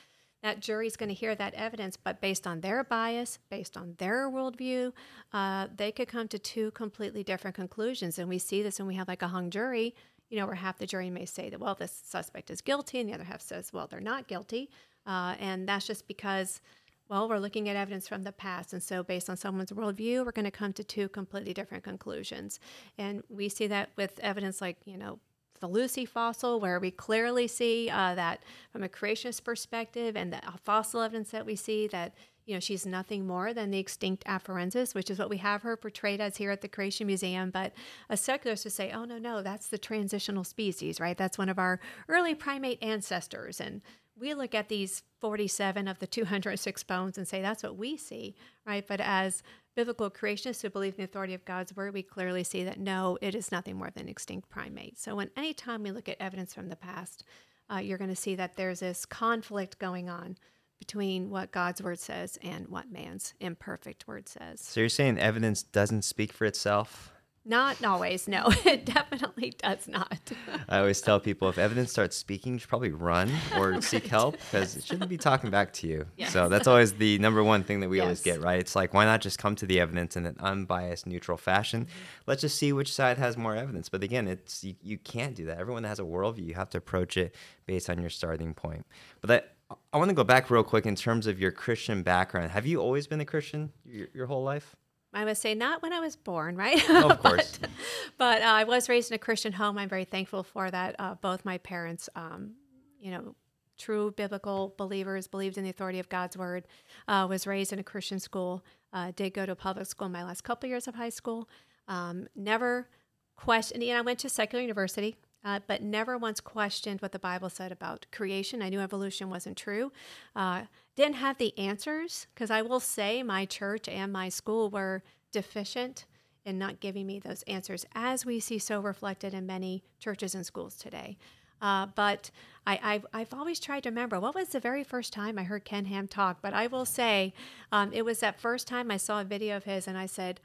that 0.43 0.59
jury 0.59 0.89
is 0.89 0.97
going 0.97 1.09
to 1.09 1.15
hear 1.15 1.35
that 1.37 1.55
evidence, 1.55 1.97
but 1.97 2.21
based 2.21 2.49
on 2.49 2.61
their 2.63 2.83
bias, 2.83 3.39
based 3.49 3.77
on 3.77 3.95
their 3.99 4.29
worldview, 4.29 4.93
uh, 5.33 5.69
they 5.77 5.93
could 5.93 6.09
come 6.09 6.27
to 6.29 6.39
two 6.39 6.73
completely 6.73 7.23
different 7.23 7.55
conclusions. 7.55 8.19
And 8.19 8.29
we 8.29 8.39
see 8.39 8.61
this 8.61 8.81
when 8.81 8.89
we 8.89 8.97
have 8.97 9.07
like 9.07 9.23
a 9.23 9.29
hung 9.29 9.51
jury, 9.51 9.95
you 10.31 10.39
know, 10.39 10.47
where 10.47 10.57
half 10.57 10.79
the 10.79 10.87
jury 10.87 11.11
may 11.11 11.27
say 11.27 11.49
that, 11.49 11.61
well, 11.61 11.77
this 11.77 12.03
suspect 12.05 12.51
is 12.51 12.61
guilty, 12.61 12.99
and 12.99 13.09
the 13.09 13.15
other 13.15 13.23
half 13.23 13.41
says, 13.41 13.73
well, 13.73 13.87
they're 13.87 14.01
not 14.01 14.27
guilty. 14.27 14.69
Uh, 15.07 15.37
and 15.39 15.69
that's 15.69 15.87
just 15.87 16.09
because, 16.09 16.61
well, 17.09 17.29
we're 17.29 17.39
looking 17.39 17.69
at 17.69 17.77
evidence 17.77 18.09
from 18.09 18.23
the 18.23 18.33
past. 18.33 18.73
And 18.73 18.83
so, 18.83 19.03
based 19.03 19.29
on 19.29 19.37
someone's 19.37 19.71
worldview, 19.71 20.25
we're 20.25 20.33
going 20.33 20.45
to 20.45 20.51
come 20.51 20.73
to 20.75 20.85
two 20.85 21.09
completely 21.09 21.53
different 21.53 21.85
conclusions. 21.85 22.59
And 22.99 23.23
we 23.29 23.49
see 23.49 23.67
that 23.67 23.91
with 23.97 24.19
evidence 24.21 24.61
like, 24.61 24.79
you 24.85 24.97
know, 24.97 25.19
the 25.63 25.69
Lucy 25.69 26.05
fossil, 26.05 26.59
where 26.59 26.81
we 26.81 26.91
clearly 26.91 27.47
see 27.47 27.89
uh, 27.89 28.15
that 28.17 28.43
from 28.73 28.83
a 28.83 28.89
creationist 28.89 29.45
perspective, 29.45 30.17
and 30.17 30.33
the 30.33 30.41
fossil 30.65 31.01
evidence 31.01 31.31
that 31.31 31.47
we 31.47 31.55
see 31.55 31.87
that 31.87 32.15
you 32.47 32.55
know 32.55 32.61
she's 32.61 32.85
nothing 32.85 33.27
more 33.27 33.55
than 33.55 33.71
the 33.71 33.79
extinct 33.79 34.25
Afarensis, 34.25 34.95
which 34.95 35.09
is 35.09 35.19
what 35.19 35.31
we 35.31 35.37
have 35.39 35.63
her 35.63 35.77
portrayed 35.77 36.21
as 36.21 36.37
here 36.37 36.51
at 36.51 36.61
the 36.61 36.69
Creation 36.69 37.07
Museum. 37.07 37.51
But 37.51 37.73
a 38.11 38.17
secularist 38.17 38.65
would 38.65 38.73
say, 38.73 38.91
"Oh 38.91 39.05
no, 39.05 39.19
no, 39.19 39.41
that's 39.41 39.69
the 39.69 39.79
transitional 39.79 40.43
species, 40.43 40.99
right? 40.99 41.17
That's 41.17 41.39
one 41.39 41.49
of 41.49 41.59
our 41.59 41.79
early 42.09 42.35
primate 42.35 42.83
ancestors." 42.83 43.61
And 43.61 43.83
we 44.19 44.35
look 44.35 44.55
at 44.55 44.69
these 44.69 45.03
47 45.21 45.89
of 45.89 45.99
the 45.99 46.07
206 46.07 46.83
bones 46.85 47.19
and 47.19 47.27
say 47.27 47.41
that's 47.41 47.63
what 47.63 47.77
we 47.77 47.97
see, 47.97 48.35
right? 48.67 48.87
But 48.87 49.01
as 49.01 49.43
biblical 49.75 50.11
creationists 50.11 50.63
who 50.63 50.71
believe 50.71 50.95
in 50.95 50.99
the 50.99 51.05
authority 51.05 51.35
of 51.35 51.45
God's 51.45 51.75
word, 51.75 51.95
we 51.95 52.03
clearly 52.03 52.45
see 52.45 52.65
that 52.65 52.79
no, 52.79 53.19
it 53.21 53.35
is 53.35 53.51
nothing 53.51 53.77
more 53.77 53.91
than 53.91 54.09
extinct 54.09 54.51
primate. 54.51 54.99
So, 54.99 55.17
when 55.17 55.31
any 55.37 55.55
time 55.55 55.83
we 55.83 55.91
look 55.91 56.09
at 56.09 56.21
evidence 56.21 56.53
from 56.53 56.69
the 56.69 56.77
past, 56.77 57.25
uh, 57.73 57.79
you're 57.79 57.99
going 57.99 58.11
to 58.11 58.17
see 58.17 58.35
that 58.35 58.57
there's 58.57 58.81
this 58.81 59.07
conflict 59.07 59.79
going 59.79 60.11
on 60.11 60.37
between 60.79 61.31
what 61.31 61.53
God's 61.53 61.81
word 61.81 62.01
says 62.01 62.39
and 62.43 62.67
what 62.69 62.91
man's 62.91 63.35
imperfect 63.41 64.07
word 64.09 64.29
says. 64.29 64.61
So 64.61 64.81
you're 64.81 64.89
saying 64.89 65.19
evidence 65.19 65.63
doesn't 65.63 66.03
speak 66.03 66.33
for 66.33 66.45
itself? 66.45 67.13
Not 67.45 67.85
always, 67.85 68.29
no. 68.29 68.53
It 68.65 68.87
definitely 68.87 69.55
does 69.59 69.89
not. 69.89 70.19
I 70.69 70.79
always 70.79 71.01
tell 71.01 71.19
people 71.19 71.49
if 71.49 71.59
evidence 71.59 71.91
starts 71.91 72.17
speaking, 72.17 72.55
you 72.55 72.59
should 72.61 72.69
probably 72.69 72.93
run 72.93 73.31
or 73.57 73.83
seek 73.83 74.07
help 74.07 74.37
because 74.39 74.77
it 74.77 74.85
shouldn't 74.85 75.11
be 75.11 75.19
talking 75.19 75.51
back 75.51 75.73
to 75.75 75.89
you. 75.89 76.07
So 76.29 76.49
that's 76.49 76.69
always 76.69 76.93
the 76.93 77.19
number 77.19 77.43
one 77.43 77.65
thing 77.65 77.81
that 77.81 77.89
we 77.89 78.01
always 78.01 78.23
get, 78.23 78.41
right? 78.41 78.61
It's 78.61 78.77
like, 78.77 78.95
why 78.95 79.05
not 79.05 79.21
just 79.21 79.39
come 79.39 79.57
to 79.57 79.67
the 79.67 79.81
evidence 79.81 80.17
in 80.17 80.25
an 80.27 80.37
unbiased, 80.39 81.07
neutral 81.07 81.37
fashion? 81.37 81.85
Mm-hmm. 81.85 82.23
Let's 82.27 82.41
just 82.43 82.57
see 82.57 82.73
which 82.73 82.93
side 82.93 83.19
has 83.19 83.37
more 83.37 83.57
evidence. 83.57 83.89
But 83.89 84.05
again, 84.05 84.29
it's 84.29 84.63
you, 84.63 84.75
you 84.81 84.99
can't 84.99 85.35
do 85.35 85.47
that. 85.47 85.59
Everyone 85.59 85.85
has 85.85 85.99
a 85.99 86.05
worldview. 86.05 86.47
You 86.47 86.55
have 86.55 86.71
to 86.71 86.79
approach 86.79 87.17
it 87.17 87.35
based 87.67 87.91
on 87.91 88.01
your 88.01 88.11
starting 88.11 88.55
point. 88.55 88.87
But 89.21 89.29
that, 89.29 89.57
I 89.93 89.99
want 89.99 90.11
to 90.11 90.15
go 90.15 90.25
back 90.25 90.51
real 90.51 90.63
quick 90.63 90.87
in 90.87 90.95
terms 90.95 91.27
of 91.27 91.41
your 91.41 91.51
Christian 91.51 92.03
background. 92.03 92.53
Have 92.53 92.67
you 92.67 92.81
always 92.81 93.07
been 93.07 93.21
a 93.21 93.25
Christian 93.25 93.73
your, 93.85 94.09
your 94.15 94.27
whole 94.27 94.45
life? 94.45 94.77
I 95.15 95.25
must 95.25 95.43
say 95.43 95.55
not 95.55 95.83
when 95.83 95.93
I 95.93 96.01
was 96.01 96.17
born, 96.17 96.57
right? 96.57 96.79
Of 96.91 97.23
course. 97.23 97.59
but 97.59 97.71
but 98.19 98.43
uh, 98.43 98.47
I 98.47 98.65
was 98.65 98.89
raised 98.89 99.11
in 99.11 99.15
a 99.15 99.19
Christian 99.19 99.53
home. 99.53 99.79
I'm 99.79 99.89
very 99.89 100.05
thankful 100.05 100.43
for 100.43 100.71
that. 100.71 100.97
Uh, 100.99 101.15
both 101.17 101.45
my 101.45 101.59
parents, 101.59 102.09
um, 102.17 102.53
you 103.01 103.11
know, 103.11 103.35
true 103.79 104.13
biblical 104.13 104.75
believers, 104.79 105.27
believed 105.27 105.59
in 105.59 105.65
the 105.65 105.71
authority 105.71 105.99
of 105.99 106.09
God's 106.09 106.37
word. 106.37 106.65
Uh, 107.09 107.27
was 107.29 107.47
raised 107.47 107.73
in 107.73 107.79
a 107.79 107.83
Christian 107.83 108.19
school. 108.19 108.65
Uh, 108.93 109.13
did 109.15 109.35
go 109.35 109.45
to 109.45 109.53
a 109.53 109.57
public 109.57 109.87
school 109.87 110.07
in 110.07 110.13
my 110.13 110.25
last 110.25 110.43
couple 110.45 110.69
years 110.69 110.87
of 110.89 110.95
high 110.95 111.11
school. 111.11 111.49
Um, 111.89 112.29
never 112.37 112.89
questioned. 113.37 113.83
You 113.83 113.93
know, 113.93 113.99
I 113.99 114.03
went 114.03 114.19
to 114.21 114.29
secular 114.29 114.63
university. 114.63 115.17
Uh, 115.45 115.61
but 115.67 115.83
never 115.83 116.17
once 116.17 116.41
questioned 116.41 117.01
what 117.01 117.13
the 117.13 117.19
Bible 117.19 117.51
said 117.51 117.73
about 117.73 118.07
creation. 118.13 118.63
I 118.63 118.69
knew 118.69 118.81
evolution 118.81 119.29
wasn't 119.29 119.57
true. 119.57 119.91
Uh, 120.37 120.63
didn't 120.95 121.17
have 121.17 121.39
the 121.39 121.57
answers 121.59 122.27
because 122.35 122.51
I 122.51 122.63
will 122.63 122.81
say 122.81 123.23
my 123.23 123.45
church 123.45 123.89
and 123.89 124.13
my 124.13 124.29
school 124.29 124.71
were 124.71 125.03
deficient 125.33 126.07
in 126.45 126.59
not 126.59 126.81
giving 126.81 127.07
me 127.07 127.19
those 127.19 127.43
answers, 127.45 127.87
as 127.95 128.27
we 128.27 128.41
see 128.41 128.59
so 128.59 128.81
reflected 128.81 129.33
in 129.35 129.47
many 129.47 129.83
churches 129.99 130.35
and 130.35 130.45
schools 130.45 130.77
today. 130.77 131.17
Uh, 131.61 131.87
but 131.95 132.31
I, 132.67 132.81
I've, 132.83 133.07
I've, 133.13 133.33
always 133.33 133.61
tried 133.61 133.85
to 133.85 133.91
remember 133.91 134.19
what 134.19 134.35
was 134.35 134.49
the 134.49 134.59
very 134.59 134.83
first 134.83 135.13
time 135.13 135.39
I 135.39 135.45
heard 135.45 135.65
Ken 135.65 135.85
Ham 135.85 136.09
talk. 136.09 136.39
But 136.43 136.55
I 136.55 136.67
will 136.67 136.85
say 136.85 137.33
um, 137.71 137.93
it 137.93 138.05
was 138.05 138.19
that 138.19 138.41
first 138.41 138.67
time 138.67 138.91
I 138.91 138.97
saw 138.97 139.21
a 139.21 139.25
video 139.25 139.57
of 139.57 139.65
his 139.65 139.87
and 139.87 139.97
I 139.97 140.07
said, 140.07 140.41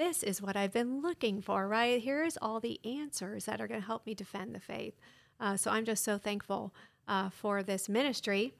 this 0.00 0.22
is 0.22 0.40
what 0.40 0.56
I've 0.56 0.72
been 0.72 1.02
looking 1.02 1.42
for, 1.42 1.68
right? 1.68 2.00
Here's 2.00 2.38
all 2.38 2.58
the 2.58 2.80
answers 2.86 3.44
that 3.44 3.60
are 3.60 3.68
going 3.68 3.82
to 3.82 3.86
help 3.86 4.06
me 4.06 4.14
defend 4.14 4.54
the 4.54 4.58
faith. 4.60 4.94
Uh, 5.38 5.58
so 5.58 5.70
I'm 5.70 5.84
just 5.84 6.02
so 6.02 6.16
thankful 6.16 6.74
uh, 7.06 7.28
for 7.28 7.62
this 7.62 7.86
ministry 7.86 8.54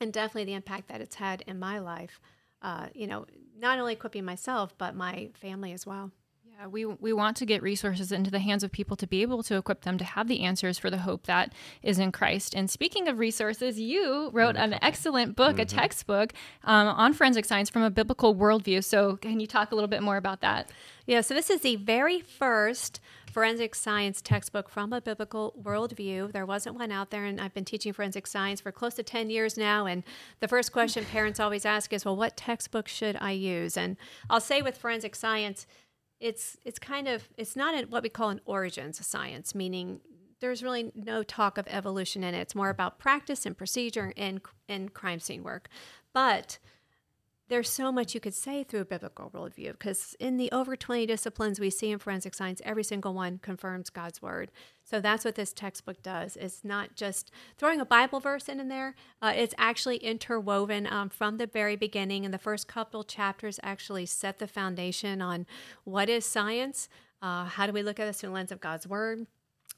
and 0.00 0.10
definitely 0.10 0.46
the 0.46 0.54
impact 0.54 0.88
that 0.88 1.02
it's 1.02 1.16
had 1.16 1.42
in 1.46 1.58
my 1.58 1.80
life. 1.80 2.18
Uh, 2.62 2.86
you 2.94 3.06
know, 3.06 3.26
not 3.58 3.78
only 3.78 3.92
equipping 3.92 4.24
myself, 4.24 4.72
but 4.78 4.96
my 4.96 5.28
family 5.34 5.72
as 5.72 5.84
well. 5.84 6.12
Yeah, 6.60 6.66
we, 6.66 6.84
we 6.84 7.14
want 7.14 7.38
to 7.38 7.46
get 7.46 7.62
resources 7.62 8.12
into 8.12 8.30
the 8.30 8.38
hands 8.38 8.62
of 8.62 8.70
people 8.70 8.94
to 8.96 9.06
be 9.06 9.22
able 9.22 9.42
to 9.44 9.56
equip 9.56 9.80
them 9.80 9.96
to 9.96 10.04
have 10.04 10.28
the 10.28 10.42
answers 10.42 10.78
for 10.78 10.90
the 10.90 10.98
hope 10.98 11.24
that 11.24 11.54
is 11.82 11.98
in 11.98 12.12
Christ. 12.12 12.54
And 12.54 12.68
speaking 12.68 13.08
of 13.08 13.18
resources, 13.18 13.80
you 13.80 14.28
wrote 14.34 14.56
an 14.56 14.78
excellent 14.82 15.36
book, 15.36 15.52
mm-hmm. 15.52 15.62
a 15.62 15.64
textbook 15.64 16.34
um, 16.64 16.88
on 16.88 17.14
forensic 17.14 17.46
science 17.46 17.70
from 17.70 17.82
a 17.82 17.88
biblical 17.88 18.34
worldview. 18.34 18.84
So, 18.84 19.16
can 19.16 19.40
you 19.40 19.46
talk 19.46 19.72
a 19.72 19.74
little 19.74 19.88
bit 19.88 20.02
more 20.02 20.18
about 20.18 20.42
that? 20.42 20.70
Yeah, 21.06 21.22
so 21.22 21.32
this 21.32 21.48
is 21.48 21.62
the 21.62 21.76
very 21.76 22.20
first 22.20 23.00
forensic 23.32 23.74
science 23.74 24.20
textbook 24.20 24.68
from 24.68 24.92
a 24.92 25.00
biblical 25.00 25.54
worldview. 25.62 26.30
There 26.30 26.44
wasn't 26.44 26.78
one 26.78 26.92
out 26.92 27.10
there, 27.10 27.24
and 27.24 27.40
I've 27.40 27.54
been 27.54 27.64
teaching 27.64 27.94
forensic 27.94 28.26
science 28.26 28.60
for 28.60 28.70
close 28.70 28.94
to 28.94 29.02
10 29.02 29.30
years 29.30 29.56
now. 29.56 29.86
And 29.86 30.02
the 30.40 30.48
first 30.48 30.72
question 30.72 31.06
parents 31.06 31.40
always 31.40 31.64
ask 31.64 31.92
is, 31.94 32.04
well, 32.04 32.16
what 32.16 32.36
textbook 32.36 32.86
should 32.86 33.16
I 33.18 33.30
use? 33.30 33.78
And 33.78 33.96
I'll 34.28 34.40
say 34.40 34.60
with 34.60 34.76
forensic 34.76 35.16
science, 35.16 35.66
it's 36.20 36.56
it's 36.64 36.78
kind 36.78 37.08
of 37.08 37.28
it's 37.36 37.56
not 37.56 37.74
a, 37.74 37.86
what 37.86 38.02
we 38.02 38.08
call 38.08 38.28
an 38.28 38.40
origins 38.44 39.04
science, 39.04 39.54
meaning 39.54 40.00
there's 40.40 40.62
really 40.62 40.92
no 40.94 41.22
talk 41.22 41.58
of 41.58 41.66
evolution 41.68 42.24
in 42.24 42.34
it. 42.34 42.40
It's 42.40 42.54
more 42.54 42.70
about 42.70 42.98
practice 42.98 43.46
and 43.46 43.56
procedure 43.56 44.12
and 44.16 44.40
and 44.68 44.92
crime 44.92 45.20
scene 45.20 45.42
work, 45.42 45.68
but 46.12 46.58
there's 47.50 47.68
so 47.68 47.92
much 47.92 48.14
you 48.14 48.20
could 48.20 48.34
say 48.34 48.64
through 48.64 48.80
a 48.80 48.84
biblical 48.84 49.30
worldview 49.30 49.72
because 49.72 50.16
in 50.18 50.38
the 50.38 50.50
over 50.52 50.76
20 50.76 51.04
disciplines 51.04 51.60
we 51.60 51.68
see 51.68 51.90
in 51.90 51.98
forensic 51.98 52.34
science 52.34 52.62
every 52.64 52.84
single 52.84 53.12
one 53.12 53.38
confirms 53.38 53.90
god's 53.90 54.22
word. 54.22 54.50
So 54.82 55.00
that's 55.00 55.24
what 55.24 55.34
this 55.34 55.52
textbook 55.52 56.02
does. 56.02 56.36
It's 56.36 56.64
not 56.64 56.96
just 56.96 57.30
throwing 57.58 57.80
a 57.80 57.84
bible 57.84 58.20
verse 58.20 58.48
in, 58.48 58.60
in 58.60 58.68
there 58.68 58.94
uh, 59.20 59.32
it's 59.36 59.54
actually 59.58 59.98
interwoven 59.98 60.86
um, 60.86 61.10
from 61.10 61.36
the 61.36 61.46
very 61.46 61.76
beginning 61.76 62.24
and 62.24 62.32
the 62.32 62.38
first 62.38 62.66
couple 62.66 63.04
chapters 63.04 63.60
actually 63.62 64.06
set 64.06 64.38
the 64.38 64.48
foundation 64.48 65.20
on 65.20 65.46
what 65.84 66.08
is 66.08 66.24
science 66.24 66.88
uh, 67.22 67.44
how 67.44 67.66
do 67.66 67.72
we 67.72 67.82
look 67.82 68.00
at 68.00 68.06
this 68.06 68.20
through 68.20 68.30
the 68.30 68.34
lens 68.34 68.52
of 68.52 68.60
god's 68.60 68.86
word? 68.86 69.26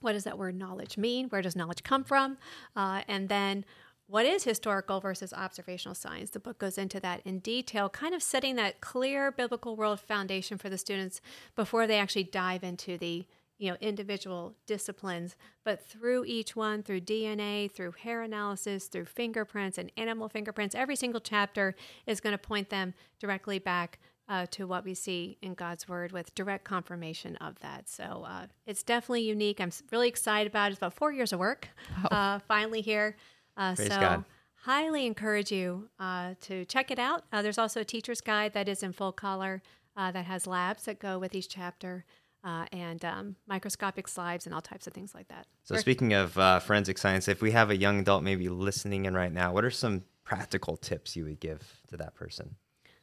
What 0.00 0.12
does 0.12 0.24
that 0.24 0.38
word 0.38 0.56
knowledge 0.56 0.98
mean? 0.98 1.28
Where 1.28 1.42
does 1.42 1.56
knowledge 1.56 1.82
come 1.82 2.04
from? 2.04 2.38
Uh, 2.74 3.02
and 3.08 3.28
then 3.28 3.64
what 4.12 4.26
is 4.26 4.44
historical 4.44 5.00
versus 5.00 5.32
observational 5.32 5.94
science. 5.94 6.28
The 6.28 6.38
book 6.38 6.58
goes 6.58 6.76
into 6.76 7.00
that 7.00 7.22
in 7.24 7.38
detail, 7.38 7.88
kind 7.88 8.14
of 8.14 8.22
setting 8.22 8.56
that 8.56 8.82
clear 8.82 9.32
biblical 9.32 9.74
world 9.74 10.00
foundation 10.00 10.58
for 10.58 10.68
the 10.68 10.76
students 10.76 11.22
before 11.56 11.86
they 11.86 11.98
actually 11.98 12.24
dive 12.24 12.62
into 12.62 12.98
the 12.98 13.24
you 13.56 13.70
know 13.70 13.78
individual 13.80 14.54
disciplines. 14.66 15.34
But 15.64 15.86
through 15.88 16.26
each 16.26 16.54
one 16.54 16.82
through 16.82 17.00
dna 17.00 17.72
through 17.72 17.92
hair 17.92 18.20
analysis 18.20 18.86
through 18.86 19.06
fingerprints 19.06 19.78
and 19.78 19.90
animal 19.96 20.28
fingerprints 20.28 20.74
every 20.74 20.96
single 20.96 21.20
chapter 21.20 21.74
is 22.06 22.20
going 22.20 22.34
to 22.34 22.38
point 22.38 22.68
them 22.68 22.92
directly 23.18 23.58
back 23.58 23.98
uh, 24.28 24.44
to 24.50 24.66
what 24.66 24.84
we 24.84 24.92
see 24.92 25.38
in 25.40 25.54
god's 25.54 25.88
word 25.88 26.12
with 26.12 26.34
direct 26.34 26.64
confirmation 26.64 27.36
of 27.36 27.58
that. 27.60 27.88
So 27.88 28.26
uh, 28.28 28.48
it's 28.66 28.82
definitely 28.82 29.22
unique. 29.22 29.58
I'm 29.58 29.72
really 29.90 30.08
excited 30.08 30.50
about 30.50 30.66
it. 30.66 30.72
It's 30.72 30.80
about 30.80 30.92
four 30.92 31.12
years 31.12 31.32
of 31.32 31.38
work 31.38 31.68
oh. 32.04 32.14
uh, 32.14 32.38
finally 32.40 32.82
here 32.82 33.16
uh, 33.56 33.74
so 33.74 33.88
God. 33.88 34.24
highly 34.62 35.06
encourage 35.06 35.52
you 35.52 35.88
uh, 35.98 36.34
to 36.42 36.64
check 36.64 36.90
it 36.90 36.98
out. 36.98 37.24
Uh, 37.32 37.42
there's 37.42 37.58
also 37.58 37.80
a 37.80 37.84
teacher's 37.84 38.20
guide 38.20 38.52
that 38.54 38.68
is 38.68 38.82
in 38.82 38.92
full 38.92 39.12
color 39.12 39.62
uh, 39.96 40.10
that 40.12 40.24
has 40.24 40.46
labs 40.46 40.84
that 40.84 40.98
go 40.98 41.18
with 41.18 41.34
each 41.34 41.48
chapter. 41.48 42.04
Uh, 42.44 42.66
and 42.72 43.04
um, 43.04 43.36
microscopic 43.46 44.08
slides 44.08 44.46
and 44.46 44.54
all 44.54 44.60
types 44.60 44.88
of 44.88 44.92
things 44.92 45.14
like 45.14 45.28
that. 45.28 45.46
So, 45.62 45.76
speaking 45.76 46.12
of 46.12 46.36
uh, 46.36 46.58
forensic 46.58 46.98
science, 46.98 47.28
if 47.28 47.40
we 47.40 47.52
have 47.52 47.70
a 47.70 47.76
young 47.76 48.00
adult 48.00 48.24
maybe 48.24 48.48
listening 48.48 49.04
in 49.04 49.14
right 49.14 49.32
now, 49.32 49.52
what 49.52 49.64
are 49.64 49.70
some 49.70 50.02
practical 50.24 50.76
tips 50.76 51.14
you 51.14 51.22
would 51.22 51.38
give 51.38 51.78
to 51.86 51.96
that 51.98 52.16
person? 52.16 52.56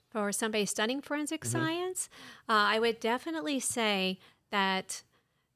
For 0.10 0.34
somebody 0.34 0.66
studying 0.66 1.00
forensic 1.00 1.46
mm-hmm. 1.46 1.58
science, 1.58 2.10
I 2.50 2.80
would 2.80 3.00
definitely 3.00 3.62
say 3.62 4.20
that 4.52 5.04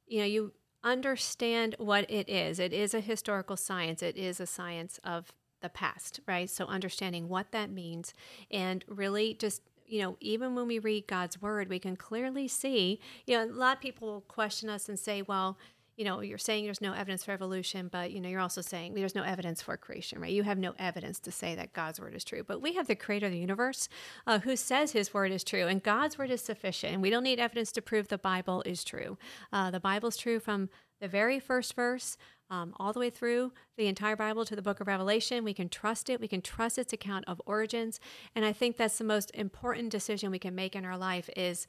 you 0.08 0.20
know 0.20 0.26
you 0.28 0.54
understand 0.84 1.76
what 1.78 2.10
it 2.10 2.30
is. 2.30 2.60
It 2.60 2.74
is 2.74 2.94
a 2.94 3.00
historical 3.00 3.58
science, 3.58 4.02
it 4.02 4.18
is 4.18 4.40
a 4.40 4.46
science 4.46 5.00
of 5.04 5.32
the 5.62 5.70
past, 5.70 6.20
right? 6.28 6.50
So 6.50 6.66
understanding 6.66 7.30
what 7.30 7.52
that 7.52 7.72
means 7.72 8.14
and 8.52 8.84
really 8.88 9.34
just 9.34 9.62
you 9.86 10.02
know, 10.02 10.18
even 10.22 10.56
when 10.56 10.66
we 10.66 10.80
read 10.80 11.06
God's 11.06 11.42
word, 11.42 11.70
we 11.70 11.78
can 11.78 11.96
clearly 11.96 12.48
see, 12.48 13.00
you 13.28 13.38
know, 13.38 13.44
a 13.44 13.54
lot 13.54 13.76
of 13.78 13.82
people 13.82 14.08
will 14.08 14.22
question 14.22 14.70
us 14.70 14.90
and 14.90 14.98
say, 14.98 15.22
well, 15.22 15.58
you 15.96 16.06
know, 16.06 16.22
you're 16.22 16.38
saying 16.38 16.66
there's 16.66 16.82
no 16.82 16.94
evidence 16.94 17.24
for 17.24 17.32
evolution, 17.32 17.88
but 17.92 18.12
you 18.12 18.20
know, 18.20 18.30
you're 18.30 18.42
also 18.42 18.62
saying 18.62 18.94
there's 18.94 19.16
no 19.16 19.24
evidence 19.24 19.62
for 19.62 19.78
creation, 19.78 20.20
right? 20.20 20.32
You 20.32 20.44
have 20.44 20.58
no 20.58 20.74
evidence 20.80 21.20
to 21.22 21.32
say 21.32 21.54
that 21.56 21.74
God's 21.74 22.00
word 22.00 22.16
is 22.16 22.24
true. 22.24 22.44
But 22.44 22.62
we 22.62 22.74
have 22.74 22.88
the 22.88 22.96
creator 22.96 23.28
of 23.28 23.32
the 23.32 23.38
universe 23.38 23.90
uh, 24.26 24.40
who 24.40 24.56
says 24.56 24.92
his 24.92 25.14
word 25.14 25.32
is 25.32 25.44
true, 25.44 25.68
and 25.68 25.84
God's 25.84 26.18
word 26.18 26.32
is 26.32 26.42
sufficient. 26.42 26.94
And 26.94 27.02
we 27.02 27.10
don't 27.10 27.24
need 27.24 27.40
evidence 27.40 27.72
to 27.74 27.82
prove 27.82 28.08
the 28.08 28.18
Bible 28.18 28.64
is 28.66 28.84
true. 28.84 29.18
Uh, 29.52 29.70
the 29.70 29.80
Bible 29.80 30.10
is 30.10 30.18
true 30.18 30.40
from 30.40 30.70
the 31.00 31.08
very 31.08 31.40
first 31.40 31.76
verse 31.76 32.18
um, 32.50 32.74
all 32.78 32.94
the 32.94 33.00
way 33.00 33.10
through 33.10 33.52
the 33.78 33.88
entire 33.88 34.16
Bible 34.16 34.46
to 34.46 34.56
the 34.56 34.62
book 34.62 34.80
of 34.80 34.88
Revelation. 34.88 35.44
We 35.44 35.54
can 35.54 35.70
trust 35.70 36.10
it. 36.10 36.20
We 36.20 36.28
can 36.28 36.42
trust 36.42 36.78
its 36.78 36.94
account 36.94 37.26
of 37.28 37.42
origins. 37.46 38.00
And 38.36 38.46
I 38.46 38.54
think 38.54 38.78
that's 38.78 38.98
the 38.98 39.04
most 39.04 39.32
important 39.34 39.90
decision 39.90 40.32
we 40.32 40.40
can 40.40 40.56
make 40.56 40.76
in 40.76 40.86
our 40.86 40.98
life 40.98 41.30
is 41.36 41.68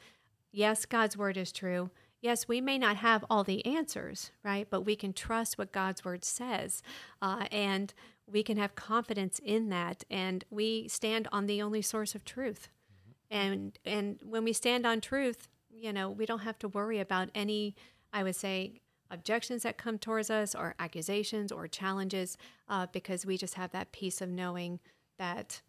yes, 0.53 0.87
God's 0.87 1.17
word 1.17 1.37
is 1.37 1.53
true 1.53 1.91
yes, 2.25 2.49
we 2.49 2.59
may 2.59 2.79
not 2.79 2.97
have 2.97 3.23
all 3.29 3.45
the 3.45 3.65
answers, 3.67 4.31
right? 4.43 4.67
But 4.71 4.81
we 4.81 4.97
can 4.97 5.13
trust 5.13 5.59
what 5.59 5.73
God's 5.73 6.07
word 6.07 6.25
says. 6.25 6.83
Uh, 7.21 7.45
and 7.53 7.93
we 8.27 8.43
can 8.43 8.57
have 8.57 8.75
confidence 8.75 9.39
in 9.45 9.69
that. 9.69 10.05
And 10.11 10.43
we 10.51 10.89
stand 10.89 11.29
on 11.33 11.45
the 11.45 11.61
only 11.61 11.83
source 11.83 12.15
of 12.15 12.25
truth. 12.25 12.71
Mm-hmm. 13.31 13.37
And, 13.37 13.79
and 13.85 14.19
when 14.25 14.43
we 14.43 14.55
stand 14.55 14.87
on 14.87 15.03
truth, 15.03 15.49
you 15.71 15.93
know, 15.93 16.09
we 16.09 16.25
don't 16.25 16.39
have 16.39 16.59
to 16.61 16.69
worry 16.69 16.99
about 16.99 17.29
any, 17.35 17.77
I 18.11 18.23
would 18.23 18.37
say, 18.37 18.81
objections 19.11 19.63
that 19.65 19.77
come 19.77 19.99
towards 19.99 20.31
us 20.31 20.55
or 20.55 20.75
accusations 20.79 21.53
or 21.53 21.69
challenges 21.69 22.39
uh, 22.71 22.87
because 22.91 23.27
we 23.27 23.37
just 23.37 23.55
have 23.55 23.71
that 23.73 23.93
peace 23.93 24.23
of 24.23 24.31
knowing 24.31 24.81
that 25.19 25.61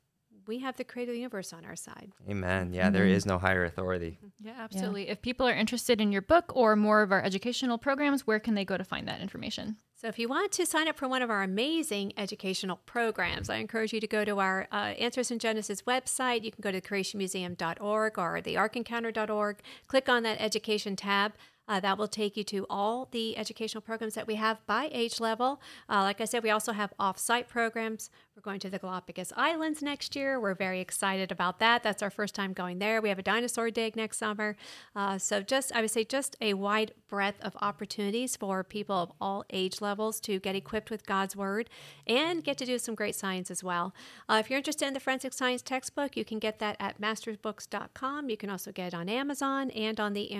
we 0.47 0.59
have 0.59 0.77
the 0.77 0.83
creator 0.83 1.11
of 1.11 1.15
the 1.15 1.19
universe 1.19 1.53
on 1.53 1.65
our 1.65 1.75
side. 1.75 2.11
Amen. 2.29 2.73
Yeah, 2.73 2.85
mm-hmm. 2.85 2.93
there 2.93 3.05
is 3.05 3.25
no 3.25 3.37
higher 3.37 3.63
authority. 3.65 4.19
Yeah, 4.39 4.53
absolutely. 4.57 5.05
Yeah. 5.05 5.13
If 5.13 5.21
people 5.21 5.47
are 5.47 5.53
interested 5.53 6.01
in 6.01 6.11
your 6.11 6.21
book 6.21 6.55
or 6.55 6.75
more 6.75 7.01
of 7.01 7.11
our 7.11 7.23
educational 7.23 7.77
programs, 7.77 8.27
where 8.27 8.39
can 8.39 8.55
they 8.55 8.65
go 8.65 8.77
to 8.77 8.83
find 8.83 9.07
that 9.07 9.21
information? 9.21 9.77
So, 9.95 10.07
if 10.07 10.19
you 10.19 10.27
want 10.27 10.51
to 10.53 10.65
sign 10.65 10.87
up 10.87 10.97
for 10.97 11.07
one 11.07 11.21
of 11.21 11.29
our 11.29 11.41
amazing 11.41 12.13
educational 12.17 12.77
programs, 12.85 13.49
I 13.49 13.55
encourage 13.55 13.93
you 13.93 13.99
to 14.01 14.07
go 14.07 14.25
to 14.25 14.39
our 14.39 14.67
uh, 14.71 14.93
Answers 14.99 15.31
in 15.31 15.39
Genesis 15.39 15.83
website. 15.83 16.43
You 16.43 16.51
can 16.51 16.61
go 16.61 16.71
to 16.71 16.81
creationmuseum.org 16.81 18.19
or 18.19 18.41
thearkencounter.org. 18.41 19.57
Click 19.87 20.09
on 20.09 20.23
that 20.23 20.41
education 20.41 20.95
tab. 20.95 21.33
Uh, 21.67 21.79
that 21.79 21.97
will 21.97 22.07
take 22.07 22.37
you 22.37 22.43
to 22.43 22.65
all 22.69 23.07
the 23.11 23.37
educational 23.37 23.81
programs 23.81 24.13
that 24.13 24.27
we 24.27 24.35
have 24.35 24.65
by 24.67 24.89
age 24.91 25.19
level. 25.19 25.61
Uh, 25.89 26.01
like 26.03 26.21
I 26.21 26.25
said, 26.25 26.43
we 26.43 26.49
also 26.49 26.71
have 26.73 26.93
off 26.99 27.17
site 27.17 27.47
programs. 27.47 28.09
We're 28.35 28.41
going 28.41 28.59
to 28.59 28.69
the 28.69 28.79
Galapagos 28.79 29.31
Islands 29.35 29.81
next 29.81 30.15
year. 30.15 30.39
We're 30.39 30.55
very 30.55 30.81
excited 30.81 31.31
about 31.31 31.59
that. 31.59 31.83
That's 31.83 32.03
our 32.03 32.09
first 32.09 32.35
time 32.35 32.53
going 32.53 32.79
there. 32.79 33.01
We 33.01 33.09
have 33.09 33.19
a 33.19 33.23
dinosaur 33.23 33.71
dig 33.71 33.95
next 33.95 34.17
summer. 34.17 34.57
Uh, 34.95 35.17
so, 35.17 35.41
just, 35.41 35.73
I 35.73 35.81
would 35.81 35.91
say, 35.91 36.03
just 36.03 36.35
a 36.41 36.53
wide 36.53 36.93
breadth 37.07 37.41
of 37.41 37.55
opportunities 37.61 38.35
for 38.35 38.63
people 38.63 38.95
of 38.95 39.11
all 39.21 39.45
age 39.51 39.79
levels 39.81 40.19
to 40.21 40.39
get 40.39 40.55
equipped 40.55 40.91
with 40.91 41.05
God's 41.05 41.35
Word 41.35 41.69
and 42.05 42.43
get 42.43 42.57
to 42.57 42.65
do 42.65 42.77
some 42.77 42.93
great 42.93 43.15
science 43.15 43.49
as 43.49 43.63
well. 43.63 43.93
Uh, 44.27 44.37
if 44.39 44.49
you're 44.49 44.57
interested 44.57 44.87
in 44.87 44.93
the 44.93 44.99
forensic 44.99 45.33
science 45.33 45.61
textbook, 45.61 46.17
you 46.17 46.25
can 46.25 46.39
get 46.39 46.59
that 46.59 46.75
at 46.79 46.99
mastersbooks.com. 46.99 48.29
You 48.29 48.37
can 48.37 48.49
also 48.49 48.71
get 48.71 48.87
it 48.87 48.93
on 48.93 49.07
Amazon 49.07 49.71
and 49.71 49.99
on 49.99 50.13
the 50.13 50.31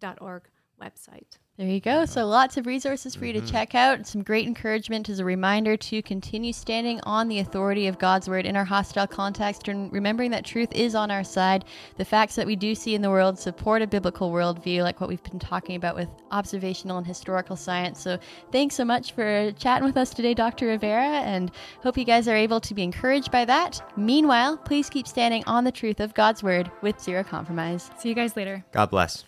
AnswersInGenesis.org 0.00 0.42
website. 0.80 1.36
There 1.56 1.68
you 1.68 1.80
go. 1.80 2.06
So 2.06 2.22
uh-huh. 2.22 2.30
lots 2.30 2.56
of 2.56 2.66
resources 2.66 3.14
for 3.14 3.26
you 3.26 3.34
to 3.34 3.40
mm-hmm. 3.40 3.48
check 3.48 3.74
out. 3.74 4.06
Some 4.06 4.22
great 4.22 4.46
encouragement 4.46 5.10
as 5.10 5.18
a 5.18 5.26
reminder 5.26 5.76
to 5.76 6.00
continue 6.00 6.54
standing 6.54 7.00
on 7.02 7.28
the 7.28 7.40
authority 7.40 7.86
of 7.86 7.98
God's 7.98 8.30
word 8.30 8.46
in 8.46 8.56
our 8.56 8.64
hostile 8.64 9.06
context 9.06 9.68
and 9.68 9.92
remembering 9.92 10.30
that 10.30 10.46
truth 10.46 10.72
is 10.72 10.94
on 10.94 11.10
our 11.10 11.22
side. 11.22 11.66
The 11.98 12.04
facts 12.06 12.34
that 12.36 12.46
we 12.46 12.56
do 12.56 12.74
see 12.74 12.94
in 12.94 13.02
the 13.02 13.10
world 13.10 13.38
support 13.38 13.82
a 13.82 13.86
biblical 13.86 14.32
worldview, 14.32 14.82
like 14.82 15.02
what 15.02 15.10
we've 15.10 15.22
been 15.22 15.38
talking 15.38 15.76
about 15.76 15.96
with 15.96 16.08
observational 16.30 16.96
and 16.96 17.06
historical 17.06 17.56
science. 17.56 18.00
So 18.00 18.18
thanks 18.52 18.74
so 18.74 18.86
much 18.86 19.12
for 19.12 19.52
chatting 19.52 19.84
with 19.84 19.98
us 19.98 20.14
today, 20.14 20.32
Dr. 20.32 20.68
Rivera, 20.68 21.02
and 21.04 21.50
hope 21.82 21.98
you 21.98 22.04
guys 22.04 22.26
are 22.26 22.36
able 22.36 22.60
to 22.62 22.72
be 22.72 22.82
encouraged 22.82 23.30
by 23.30 23.44
that. 23.44 23.82
Meanwhile, 23.98 24.56
please 24.56 24.88
keep 24.88 25.06
standing 25.06 25.44
on 25.46 25.64
the 25.64 25.72
truth 25.72 26.00
of 26.00 26.14
God's 26.14 26.42
word 26.42 26.70
with 26.80 26.98
zero 27.02 27.22
compromise. 27.22 27.90
See 27.98 28.08
you 28.08 28.14
guys 28.14 28.34
later. 28.34 28.64
God 28.72 28.88
bless. 28.88 29.26